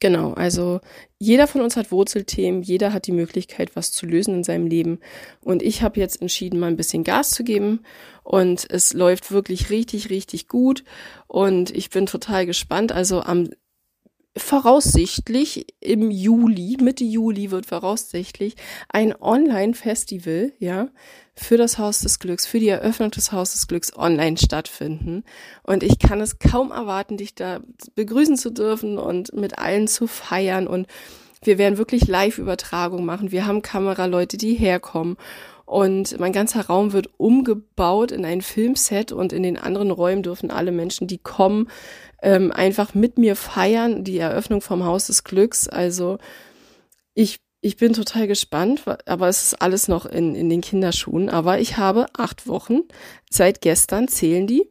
Genau, 0.02 0.34
also 0.34 0.82
jeder 1.20 1.46
von 1.46 1.62
uns 1.62 1.78
hat 1.78 1.92
Wurzelthemen, 1.92 2.64
jeder 2.64 2.92
hat 2.92 3.06
die 3.06 3.12
Möglichkeit, 3.12 3.76
was 3.76 3.92
zu 3.92 4.08
lösen 4.08 4.34
in 4.34 4.44
seinem 4.44 4.66
Leben. 4.66 5.00
Und 5.44 5.62
ich 5.62 5.84
habe 5.84 6.00
jetzt 6.00 6.20
entschieden, 6.24 6.60
mal 6.60 6.72
ein 6.72 6.76
bisschen 6.76 7.04
Gas 7.04 7.30
zu 7.30 7.44
geben. 7.44 7.84
Und 8.24 8.66
es 8.68 8.94
läuft 8.94 9.32
wirklich 9.32 9.70
richtig, 9.70 10.10
richtig 10.10 10.48
gut. 10.48 10.84
Und 11.28 11.70
ich 11.70 11.92
bin 11.92 12.08
total 12.08 12.48
gespannt. 12.48 12.92
Also 12.92 13.22
am 13.22 13.52
voraussichtlich 14.38 15.66
im 15.82 16.10
Juli, 16.10 16.78
Mitte 16.82 17.04
Juli 17.04 17.52
wird 17.52 17.66
voraussichtlich 17.66 18.56
ein 18.90 19.14
Online-Festival, 19.20 20.54
ja, 20.60 20.88
für 21.36 21.58
das 21.58 21.78
Haus 21.78 22.00
des 22.00 22.20
Glücks, 22.20 22.46
für 22.46 22.60
die 22.60 22.70
Eröffnung 22.70 23.12
des 23.12 23.32
Haus 23.32 23.54
des 23.54 23.68
Glücks 23.68 23.96
online 23.96 24.38
stattfinden. 24.38 25.24
Und 25.64 25.84
ich 25.84 26.00
kann 26.00 26.22
es 26.22 26.40
kaum 26.40 26.72
erwarten, 26.72 27.18
dich 27.18 27.36
da 27.36 27.60
begrüßen 27.96 28.38
zu 28.38 28.52
dürfen 28.52 28.98
und 28.98 29.34
mit 29.34 29.58
allen 29.58 29.88
zu 29.88 30.08
feiern. 30.08 30.68
Und 30.68 30.88
wir 31.44 31.58
werden 31.58 31.78
wirklich 31.78 32.08
Live-Übertragung 32.08 33.04
machen. 33.04 33.32
Wir 33.32 33.48
haben 33.48 33.62
Kameraleute, 33.62 34.38
die 34.38 34.54
herkommen. 34.54 35.18
Und 35.72 36.20
mein 36.20 36.34
ganzer 36.34 36.66
Raum 36.66 36.92
wird 36.92 37.12
umgebaut 37.16 38.12
in 38.12 38.26
ein 38.26 38.42
Filmset 38.42 39.14
und 39.14 39.32
in 39.32 39.42
den 39.42 39.58
anderen 39.58 39.90
Räumen 39.90 40.22
dürfen 40.22 40.52
alle 40.52 40.74
Menschen, 40.74 41.08
die 41.08 41.18
kommen, 41.18 41.70
ähm, 42.22 42.52
einfach 42.52 42.94
mit 42.94 43.18
mir 43.18 43.38
feiern, 43.38 44.04
die 44.04 44.18
Eröffnung 44.18 44.60
vom 44.60 44.84
Haus 44.84 45.08
des 45.08 45.24
Glücks. 45.24 45.70
Also 45.70 46.18
ich, 47.14 47.40
ich 47.62 47.78
bin 47.78 47.94
total 47.94 48.28
gespannt, 48.28 48.84
aber 49.06 49.30
es 49.30 49.44
ist 49.44 49.62
alles 49.62 49.88
noch 49.88 50.06
in, 50.06 50.36
in 50.36 50.50
den 50.50 50.60
Kinderschuhen. 50.60 51.30
Aber 51.30 51.60
ich 51.60 51.78
habe 51.78 52.08
acht 52.18 52.48
Wochen, 52.48 52.82
seit 53.30 53.62
gestern 53.62 54.10
zählen 54.10 54.48
die, 54.48 54.68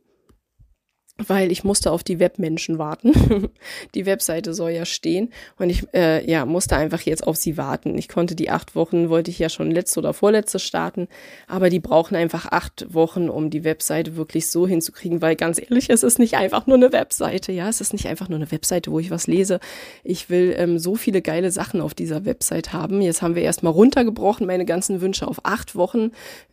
weil 1.26 1.52
ich 1.52 1.64
musste 1.64 1.90
auf 1.92 2.02
die 2.02 2.18
Webmenschen 2.18 2.78
warten. 2.78 3.50
die 3.94 4.06
Webseite 4.06 4.54
soll 4.54 4.70
ja 4.70 4.84
stehen 4.84 5.32
und 5.58 5.70
ich 5.70 5.86
äh, 5.94 6.28
ja 6.28 6.46
musste 6.46 6.76
einfach 6.76 7.00
jetzt 7.02 7.26
auf 7.26 7.36
sie 7.36 7.56
warten. 7.56 7.96
Ich 7.98 8.08
konnte 8.08 8.34
die 8.34 8.50
acht 8.50 8.74
Wochen 8.74 9.08
wollte 9.10 9.30
ich 9.30 9.38
ja 9.38 9.48
schon 9.48 9.70
letzte 9.70 10.00
oder 10.00 10.14
vorletzte 10.14 10.58
starten, 10.58 11.08
aber 11.46 11.70
die 11.70 11.80
brauchen 11.80 12.16
einfach 12.16 12.46
acht 12.46 12.92
Wochen, 12.92 13.28
um 13.28 13.50
die 13.50 13.64
Webseite 13.64 14.16
wirklich 14.16 14.50
so 14.50 14.66
hinzukriegen, 14.66 15.22
weil 15.22 15.36
ganz 15.36 15.60
ehrlich, 15.60 15.90
es 15.90 16.02
ist 16.02 16.18
nicht 16.18 16.34
einfach 16.34 16.66
nur 16.66 16.76
eine 16.76 16.92
Webseite, 16.92 17.52
ja, 17.52 17.68
es 17.68 17.80
ist 17.80 17.92
nicht 17.92 18.06
einfach 18.06 18.28
nur 18.28 18.38
eine 18.38 18.50
Webseite, 18.50 18.90
wo 18.90 18.98
ich 18.98 19.10
was 19.10 19.26
lese. 19.26 19.60
Ich 20.04 20.30
will 20.30 20.54
ähm, 20.56 20.78
so 20.78 20.94
viele 20.94 21.22
geile 21.22 21.50
Sachen 21.50 21.80
auf 21.80 21.94
dieser 21.94 22.24
Website 22.24 22.72
haben. 22.72 23.00
Jetzt 23.02 23.22
haben 23.22 23.34
wir 23.34 23.42
erstmal 23.42 23.72
runtergebrochen 23.72 24.46
meine 24.46 24.64
ganzen 24.64 25.00
Wünsche 25.00 25.26
auf 25.26 25.40
acht 25.44 25.74
Wochen 25.74 26.12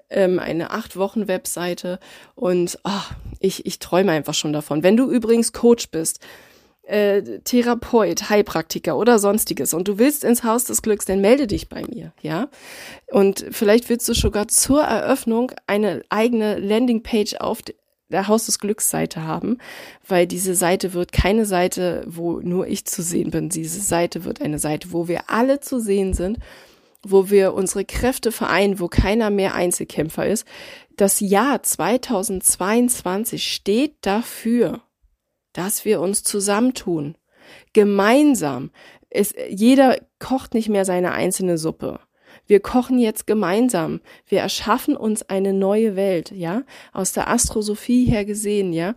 ähm, 0.09 0.39
eine 0.39 0.71
acht 0.71 0.95
Wochen 0.95 1.27
Webseite 1.27 1.99
und 2.35 2.79
ach, 2.83 3.13
ich, 3.39 3.65
ich 3.65 3.79
träume 3.79 4.11
einfach 4.11 4.33
schon 4.33 4.53
davon. 4.57 4.83
Wenn 4.83 4.97
du 4.97 5.09
übrigens 5.09 5.53
Coach 5.53 5.89
bist, 5.89 6.19
äh, 6.83 7.39
Therapeut, 7.43 8.29
Heilpraktiker 8.29 8.97
oder 8.97 9.19
sonstiges 9.19 9.73
und 9.73 9.87
du 9.87 9.97
willst 9.97 10.23
ins 10.23 10.43
Haus 10.43 10.65
des 10.65 10.81
Glücks, 10.81 11.05
dann 11.05 11.21
melde 11.21 11.47
dich 11.47 11.69
bei 11.69 11.83
mir, 11.85 12.13
ja. 12.21 12.49
Und 13.11 13.45
vielleicht 13.51 13.89
willst 13.89 14.07
du 14.07 14.13
sogar 14.13 14.47
zur 14.47 14.83
Eröffnung 14.83 15.51
eine 15.67 16.01
eigene 16.09 16.57
Landingpage 16.59 17.35
auf 17.35 17.59
der 18.09 18.27
Haus 18.29 18.45
des 18.45 18.59
Glücks 18.59 18.89
Seite 18.89 19.23
haben, 19.23 19.57
weil 20.07 20.27
diese 20.27 20.55
Seite 20.55 20.93
wird 20.93 21.11
keine 21.11 21.45
Seite, 21.45 22.05
wo 22.07 22.39
nur 22.39 22.67
ich 22.67 22.85
zu 22.85 23.01
sehen 23.01 23.31
bin. 23.31 23.49
Diese 23.49 23.81
Seite 23.81 24.23
wird 24.23 24.41
eine 24.41 24.59
Seite, 24.59 24.93
wo 24.93 25.09
wir 25.09 25.29
alle 25.29 25.59
zu 25.59 25.79
sehen 25.79 26.13
sind 26.13 26.37
wo 27.03 27.29
wir 27.29 27.53
unsere 27.53 27.85
Kräfte 27.85 28.31
vereinen, 28.31 28.79
wo 28.79 28.87
keiner 28.87 29.29
mehr 29.29 29.55
Einzelkämpfer 29.55 30.27
ist. 30.27 30.45
Das 30.97 31.19
Jahr 31.19 31.61
2022 31.61 33.53
steht 33.53 33.97
dafür, 34.01 34.81
dass 35.53 35.85
wir 35.85 36.01
uns 36.01 36.23
zusammentun. 36.23 37.15
Gemeinsam. 37.71 38.71
Es, 39.11 39.35
jeder 39.47 39.99
kocht 40.17 40.55
nicht 40.55 40.69
mehr 40.69 40.85
seine 40.85 41.11
einzelne 41.11 41.59
Suppe. 41.59 41.99
Wir 42.47 42.61
kochen 42.61 42.97
jetzt 42.97 43.27
gemeinsam. 43.27 44.01
Wir 44.25 44.39
erschaffen 44.39 44.97
uns 44.97 45.21
eine 45.21 45.53
neue 45.53 45.95
Welt, 45.95 46.31
ja? 46.31 46.63
Aus 46.93 47.13
der 47.13 47.29
Astrosophie 47.29 48.05
her 48.05 48.25
gesehen, 48.25 48.73
ja? 48.73 48.95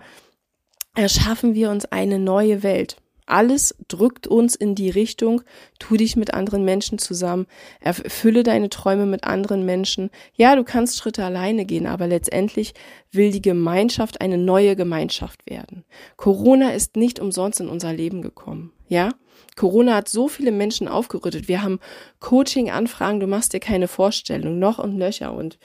Erschaffen 0.94 1.54
wir 1.54 1.70
uns 1.70 1.84
eine 1.84 2.18
neue 2.18 2.62
Welt 2.62 2.96
Alles 3.30 3.76
drückt 3.86 4.26
uns 4.26 4.56
in 4.56 4.74
die 4.74 4.90
Richtung, 4.90 5.42
tu 5.78 5.96
dich 5.96 6.16
mit 6.16 6.34
anderen 6.34 6.64
Menschen 6.64 6.98
zusammen, 6.98 7.46
erfülle 7.80 8.42
deine 8.42 8.70
Träume 8.70 9.06
mit 9.06 9.22
anderen 9.22 9.64
Menschen. 9.64 10.10
Ja, 10.34 10.56
du 10.56 10.64
kannst 10.64 10.98
Schritte 10.98 11.24
alleine 11.24 11.64
gehen, 11.64 11.86
aber 11.86 12.08
letztendlich 12.08 12.74
will 13.12 13.30
die 13.30 13.40
Gemeinschaft 13.40 14.20
eine 14.20 14.36
neue 14.36 14.74
Gemeinschaft 14.74 15.48
werden. 15.48 15.84
Corona 16.16 16.70
ist 16.70 16.96
nicht 16.96 17.20
umsonst 17.20 17.60
in 17.60 17.68
unser 17.68 17.92
Leben 17.92 18.20
gekommen. 18.20 18.72
Ja? 18.88 19.10
Corona 19.54 19.94
hat 19.94 20.08
so 20.08 20.26
viele 20.26 20.50
Menschen 20.50 20.88
aufgerüttet. 20.88 21.46
Wir 21.46 21.62
haben 21.62 21.78
Coaching-Anfragen, 22.18 23.20
du 23.20 23.28
machst 23.28 23.52
dir 23.52 23.60
keine 23.60 23.86
Vorstellung, 23.86 24.58
noch 24.58 24.80
und 24.80 24.96
nöcher 24.98 25.32
und 25.32 25.60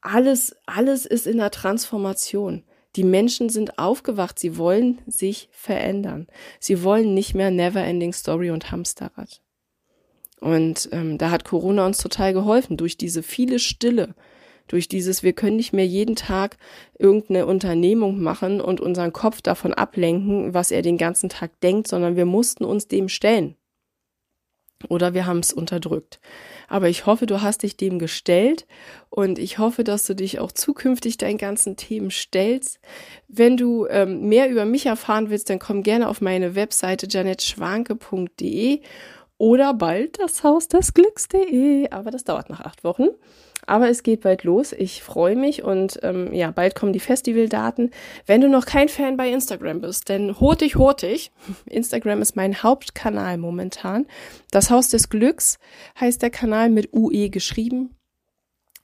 alles, 0.00 0.56
alles 0.66 1.06
ist 1.06 1.28
in 1.28 1.36
der 1.36 1.52
Transformation. 1.52 2.64
Die 2.96 3.04
Menschen 3.04 3.48
sind 3.48 3.78
aufgewacht, 3.78 4.38
sie 4.38 4.56
wollen 4.56 5.00
sich 5.06 5.48
verändern. 5.52 6.26
Sie 6.58 6.82
wollen 6.82 7.14
nicht 7.14 7.34
mehr 7.34 7.50
Never-Ending 7.50 8.12
Story 8.12 8.50
und 8.50 8.70
Hamsterrad. 8.70 9.42
Und 10.40 10.88
ähm, 10.92 11.18
da 11.18 11.30
hat 11.30 11.44
Corona 11.44 11.84
uns 11.86 11.98
total 11.98 12.32
geholfen 12.32 12.76
durch 12.76 12.96
diese 12.96 13.22
viele 13.22 13.58
Stille, 13.58 14.14
durch 14.68 14.88
dieses, 14.88 15.22
wir 15.22 15.32
können 15.32 15.56
nicht 15.56 15.72
mehr 15.72 15.86
jeden 15.86 16.16
Tag 16.16 16.56
irgendeine 16.98 17.46
Unternehmung 17.46 18.20
machen 18.20 18.60
und 18.60 18.80
unseren 18.80 19.12
Kopf 19.12 19.42
davon 19.42 19.74
ablenken, 19.74 20.54
was 20.54 20.70
er 20.70 20.82
den 20.82 20.98
ganzen 20.98 21.28
Tag 21.28 21.58
denkt, 21.60 21.88
sondern 21.88 22.16
wir 22.16 22.26
mussten 22.26 22.64
uns 22.64 22.86
dem 22.86 23.08
stellen. 23.08 23.56
Oder 24.88 25.12
wir 25.12 25.26
haben 25.26 25.40
es 25.40 25.52
unterdrückt. 25.52 26.20
Aber 26.68 26.88
ich 26.88 27.06
hoffe, 27.06 27.26
du 27.26 27.42
hast 27.42 27.62
dich 27.62 27.76
dem 27.76 27.98
gestellt 27.98 28.66
und 29.10 29.38
ich 29.38 29.58
hoffe, 29.58 29.82
dass 29.82 30.06
du 30.06 30.14
dich 30.14 30.38
auch 30.38 30.52
zukünftig 30.52 31.18
deinen 31.18 31.38
ganzen 31.38 31.76
Themen 31.76 32.10
stellst. 32.10 32.78
Wenn 33.26 33.56
du 33.56 33.86
ähm, 33.86 34.28
mehr 34.28 34.48
über 34.48 34.64
mich 34.64 34.86
erfahren 34.86 35.30
willst, 35.30 35.50
dann 35.50 35.58
komm 35.58 35.82
gerne 35.82 36.08
auf 36.08 36.20
meine 36.20 36.54
Webseite 36.54 37.08
janetschwanke.de 37.08 38.80
oder 39.38 39.74
bald 39.74 40.20
das 40.20 40.44
Haus 40.44 40.68
des 40.68 40.94
Glücks.de. 40.94 41.90
Aber 41.90 42.10
das 42.10 42.24
dauert 42.24 42.50
noch 42.50 42.60
acht 42.60 42.84
Wochen. 42.84 43.08
Aber 43.68 43.90
es 43.90 44.02
geht 44.02 44.22
bald 44.22 44.44
los. 44.44 44.72
Ich 44.72 45.02
freue 45.02 45.36
mich 45.36 45.62
und 45.62 46.00
ähm, 46.02 46.32
ja, 46.32 46.50
bald 46.50 46.74
kommen 46.74 46.94
die 46.94 47.00
Festivaldaten. 47.00 47.90
Wenn 48.24 48.40
du 48.40 48.48
noch 48.48 48.64
kein 48.64 48.88
Fan 48.88 49.18
bei 49.18 49.30
Instagram 49.30 49.82
bist, 49.82 50.08
denn 50.08 50.40
hurtig, 50.40 50.76
hurtig. 50.76 51.32
Instagram 51.66 52.22
ist 52.22 52.34
mein 52.34 52.62
Hauptkanal 52.62 53.36
momentan. 53.36 54.06
Das 54.50 54.70
Haus 54.70 54.88
des 54.88 55.10
Glücks 55.10 55.58
heißt 56.00 56.22
der 56.22 56.30
Kanal 56.30 56.70
mit 56.70 56.94
UE 56.94 57.28
geschrieben. 57.28 57.97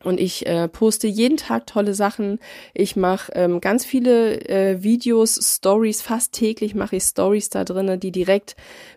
Und 0.04 0.20
ich 0.20 0.46
äh, 0.46 0.68
poste 0.68 1.06
jeden 1.06 1.36
Tag 1.36 1.66
tolle 1.66 1.94
Sachen. 1.94 2.38
Ich 2.74 2.94
mache 2.94 3.32
ähm, 3.34 3.60
ganz 3.60 3.84
viele 3.84 4.40
äh, 4.48 4.82
Videos, 4.82 5.38
Stories, 5.56 6.02
fast 6.02 6.32
täglich 6.32 6.74
mache 6.74 6.96
ich 6.96 7.02
Stories 7.02 7.48
da 7.50 7.64
drinnen, 7.64 7.98
die 7.98 8.12
direkt 8.12 8.54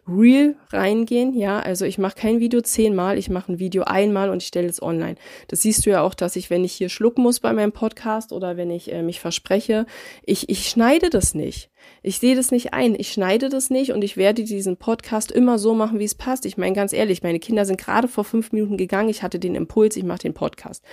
real 0.07 0.55
reingehen. 0.71 1.33
Ja, 1.33 1.59
also 1.59 1.85
ich 1.85 1.97
mache 1.97 2.15
kein 2.15 2.39
Video 2.39 2.61
zehnmal, 2.61 3.17
ich 3.17 3.29
mache 3.29 3.53
ein 3.53 3.59
Video 3.59 3.83
einmal 3.83 4.29
und 4.29 4.41
ich 4.41 4.47
stelle 4.47 4.67
es 4.67 4.81
online. 4.81 5.15
Das 5.47 5.61
siehst 5.61 5.85
du 5.85 5.89
ja 5.89 6.01
auch, 6.01 6.13
dass 6.13 6.35
ich, 6.35 6.49
wenn 6.49 6.63
ich 6.63 6.73
hier 6.73 6.89
schlucken 6.89 7.23
muss 7.23 7.39
bei 7.39 7.53
meinem 7.53 7.71
Podcast 7.71 8.31
oder 8.33 8.57
wenn 8.57 8.69
ich 8.69 8.91
äh, 8.91 9.01
mich 9.01 9.19
verspreche, 9.19 9.85
ich, 10.23 10.49
ich 10.49 10.67
schneide 10.67 11.09
das 11.09 11.33
nicht. 11.33 11.69
Ich 12.03 12.19
sehe 12.19 12.35
das 12.35 12.51
nicht 12.51 12.73
ein. 12.73 12.95
Ich 12.95 13.11
schneide 13.11 13.49
das 13.49 13.69
nicht 13.69 13.91
und 13.91 14.03
ich 14.03 14.17
werde 14.17 14.43
diesen 14.43 14.77
Podcast 14.77 15.31
immer 15.31 15.59
so 15.59 15.73
machen, 15.73 15.99
wie 15.99 16.05
es 16.05 16.15
passt. 16.15 16.45
Ich 16.45 16.57
meine 16.57 16.75
ganz 16.75 16.93
ehrlich, 16.93 17.23
meine 17.23 17.39
Kinder 17.39 17.65
sind 17.65 17.79
gerade 17.79 18.07
vor 18.07 18.23
fünf 18.23 18.51
Minuten 18.51 18.77
gegangen. 18.77 19.09
Ich 19.09 19.23
hatte 19.23 19.39
den 19.39 19.55
Impuls, 19.55 19.95
ich 19.95 20.03
mache 20.03 20.19
den 20.19 20.33
Podcast. 20.33 20.83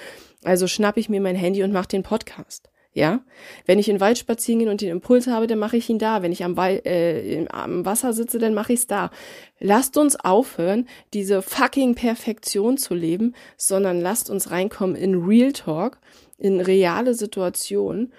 Also 0.43 0.67
schnapp 0.67 0.97
ich 0.97 1.09
mir 1.09 1.21
mein 1.21 1.37
Handy 1.37 1.63
und 1.63 1.73
mache 1.73 1.89
den 1.89 2.03
Podcast. 2.03 2.71
Ja, 2.97 3.25
wenn 3.67 3.81
ich 3.81 3.89
in 3.89 3.97
den 3.97 4.01
Wald 4.01 4.19
spazieren 4.19 4.61
gehe 4.61 4.71
und 4.71 4.81
den 4.81 4.91
Impuls 4.91 5.27
habe, 5.27 5.49
dann 5.49 5.59
mache 5.59 5.77
ich 5.77 5.91
ihn 5.91 5.99
da. 5.99 6.23
Wenn 6.23 6.31
ich 6.31 6.45
am, 6.45 6.57
Wald, 6.57 6.87
äh, 6.87 7.45
am 7.51 7.85
Wasser 7.85 8.13
sitze, 8.13 8.39
dann 8.39 8.55
mache 8.55 8.73
ich 8.73 8.81
es 8.81 8.87
da. 8.87 9.11
Lasst 9.59 9.97
uns 9.97 10.15
aufhören, 10.15 10.89
diese 11.13 11.43
fucking 11.43 11.97
Perfektion 11.97 12.79
zu 12.79 12.95
leben, 12.95 13.35
sondern 13.57 14.01
lasst 14.01 14.31
uns 14.31 14.53
reinkommen 14.53 14.95
in 14.95 15.25
Real 15.25 15.53
Talk, 15.53 15.99
in 16.39 16.61
reale 16.61 17.15
Situationen 17.15 18.13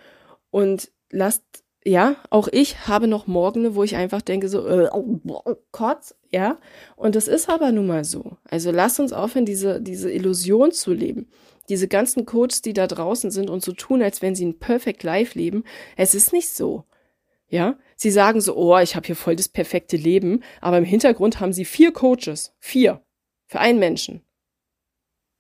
und 0.51 0.91
lasst 1.09 1.64
ja, 1.87 2.15
auch 2.31 2.47
ich 2.51 2.87
habe 2.87 3.07
noch 3.07 3.27
Morgene, 3.27 3.75
wo 3.75 3.83
ich 3.83 3.95
einfach 3.95 4.23
denke 4.23 4.49
so, 4.49 4.67
äh, 4.67 4.89
oh, 4.91 5.19
Kotz, 5.71 6.15
ja. 6.31 6.57
Und 6.95 7.15
das 7.15 7.27
ist 7.27 7.47
aber 7.47 7.71
nun 7.71 7.85
mal 7.85 8.03
so. 8.03 8.37
Also 8.43 8.71
lass 8.71 8.99
uns 8.99 9.13
aufhören, 9.13 9.45
diese, 9.45 9.79
diese 9.79 10.11
Illusion 10.11 10.71
zu 10.71 10.93
leben. 10.93 11.29
Diese 11.69 11.87
ganzen 11.87 12.25
Coaches, 12.25 12.63
die 12.63 12.73
da 12.73 12.87
draußen 12.87 13.29
sind 13.29 13.51
und 13.51 13.63
so 13.63 13.71
tun, 13.71 14.01
als 14.01 14.23
wenn 14.23 14.33
sie 14.33 14.45
ein 14.45 14.57
Perfect 14.57 15.03
Life 15.03 15.37
leben. 15.37 15.63
Es 15.95 16.15
ist 16.15 16.33
nicht 16.33 16.49
so. 16.49 16.85
Ja, 17.47 17.77
sie 17.95 18.09
sagen 18.09 18.41
so, 18.41 18.55
oh, 18.57 18.77
ich 18.79 18.95
habe 18.95 19.05
hier 19.05 19.15
voll 19.15 19.35
das 19.35 19.47
perfekte 19.47 19.95
Leben, 19.95 20.41
aber 20.61 20.79
im 20.79 20.85
Hintergrund 20.85 21.39
haben 21.39 21.53
sie 21.53 21.65
vier 21.65 21.93
Coaches. 21.93 22.55
Vier. 22.59 23.01
Für 23.45 23.59
einen 23.59 23.77
Menschen. 23.77 24.21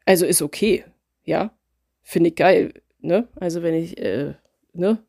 Also 0.05 0.27
ist 0.27 0.43
okay. 0.43 0.85
Ja. 1.23 1.57
Finde 2.03 2.29
ich 2.29 2.35
geil. 2.35 2.73
Ne? 2.99 3.27
Also 3.35 3.63
wenn 3.63 3.73
ich, 3.73 3.97
äh, 3.97 4.35
ne? 4.73 5.03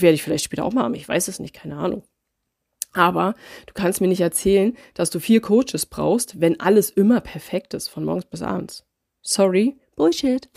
Werde 0.00 0.14
ich 0.14 0.22
vielleicht 0.22 0.44
später 0.44 0.64
auch 0.64 0.72
mal 0.72 0.84
haben. 0.84 0.94
Ich 0.94 1.08
weiß 1.08 1.28
es 1.28 1.38
nicht, 1.38 1.54
keine 1.54 1.76
Ahnung. 1.76 2.02
Aber 2.92 3.34
du 3.66 3.72
kannst 3.72 4.00
mir 4.00 4.08
nicht 4.08 4.20
erzählen, 4.20 4.76
dass 4.94 5.10
du 5.10 5.18
vier 5.18 5.40
Coaches 5.40 5.86
brauchst, 5.86 6.40
wenn 6.40 6.60
alles 6.60 6.90
immer 6.90 7.20
perfekt 7.20 7.74
ist, 7.74 7.88
von 7.88 8.04
morgens 8.04 8.26
bis 8.26 8.42
abends. 8.42 8.84
Sorry, 9.22 9.76
Bullshit. 9.96 10.48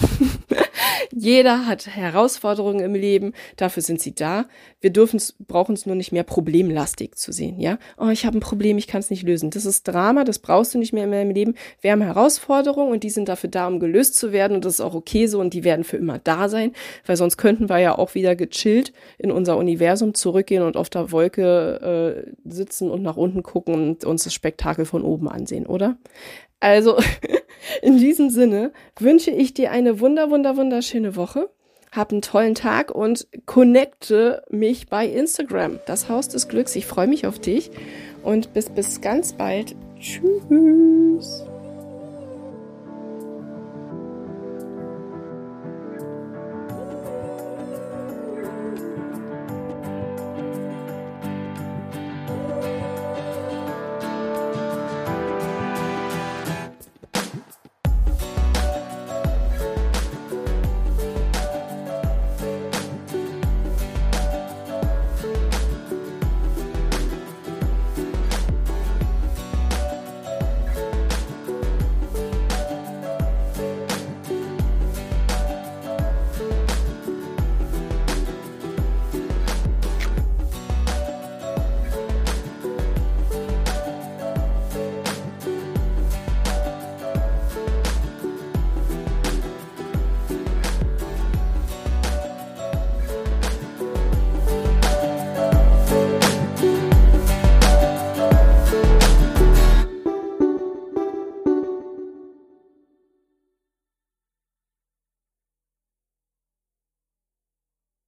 Jeder 1.12 1.66
hat 1.66 1.88
Herausforderungen 1.88 2.80
im 2.80 2.96
Leben, 2.96 3.34
dafür 3.56 3.84
sind 3.84 4.02
sie 4.02 4.16
da. 4.16 4.46
Wir 4.86 4.94
dürfen 4.94 5.20
brauchen 5.48 5.74
es 5.74 5.88
nur 5.88 5.96
nicht 5.96 6.12
mehr 6.12 6.22
problemlastig 6.22 7.16
zu 7.16 7.32
sehen, 7.32 7.60
ja? 7.60 7.80
Oh, 7.98 8.10
ich 8.10 8.24
habe 8.24 8.38
ein 8.38 8.40
Problem, 8.40 8.78
ich 8.78 8.86
kann 8.86 9.00
es 9.00 9.10
nicht 9.10 9.24
lösen. 9.24 9.50
Das 9.50 9.66
ist 9.66 9.88
Drama, 9.88 10.24
das 10.26 10.38
brauchst 10.38 10.76
du 10.76 10.78
nicht 10.78 10.94
mehr 10.94 11.06
in 11.06 11.12
deinem 11.12 11.32
Leben. 11.32 11.56
Wir 11.82 11.92
haben 11.92 12.04
Herausforderungen 12.04 12.92
und 12.92 13.02
die 13.02 13.10
sind 13.10 13.28
dafür 13.28 13.50
da, 13.50 13.66
um 13.66 13.80
gelöst 13.80 14.14
zu 14.14 14.32
werden 14.32 14.54
und 14.54 14.64
das 14.64 14.76
ist 14.76 14.82
auch 14.82 14.94
okay 14.94 15.26
so 15.26 15.40
und 15.40 15.56
die 15.56 15.64
werden 15.64 15.86
für 15.86 15.98
immer 15.98 16.20
da 16.20 16.50
sein, 16.50 16.72
weil 17.08 17.18
sonst 17.18 17.38
könnten 17.38 17.68
wir 17.68 17.80
ja 17.80 17.98
auch 17.98 18.14
wieder 18.14 18.36
gechillt 18.36 18.94
in 19.18 19.32
unser 19.32 19.58
Universum 19.58 20.14
zurückgehen 20.14 20.62
und 20.62 20.78
auf 20.78 20.92
der 20.92 21.12
Wolke 21.12 22.36
äh, 22.46 22.48
sitzen 22.48 22.92
und 22.92 23.02
nach 23.02 23.18
unten 23.18 23.42
gucken 23.42 23.74
und 23.74 24.06
uns 24.06 24.26
das 24.26 24.36
Spektakel 24.36 24.86
von 24.86 25.02
oben 25.02 25.28
ansehen, 25.28 25.66
oder? 25.66 25.98
Also 26.60 27.00
in 27.82 27.98
diesem 27.98 28.30
Sinne 28.30 28.72
wünsche 29.00 29.32
ich 29.32 29.56
dir 29.56 29.72
eine 29.72 30.00
wunder, 30.00 30.30
wunder, 30.30 30.58
wunderschöne 30.58 31.16
Woche. 31.16 31.50
Hab 31.96 32.12
einen 32.12 32.22
tollen 32.22 32.56
Tag 32.56 32.92
und 32.92 33.28
connecte 33.46 34.44
mich 34.50 34.88
bei 34.88 35.08
Instagram. 35.08 35.80
Das 35.86 36.10
Haus 36.10 36.28
des 36.28 36.48
Glücks. 36.48 36.76
Ich 36.76 36.86
freue 36.86 37.08
mich 37.08 37.26
auf 37.26 37.40
dich 37.40 37.72
und 38.22 38.54
bis, 38.54 38.70
bis 38.70 39.00
ganz 39.02 39.34
bald. 39.34 39.76
Tschüss. 40.00 41.46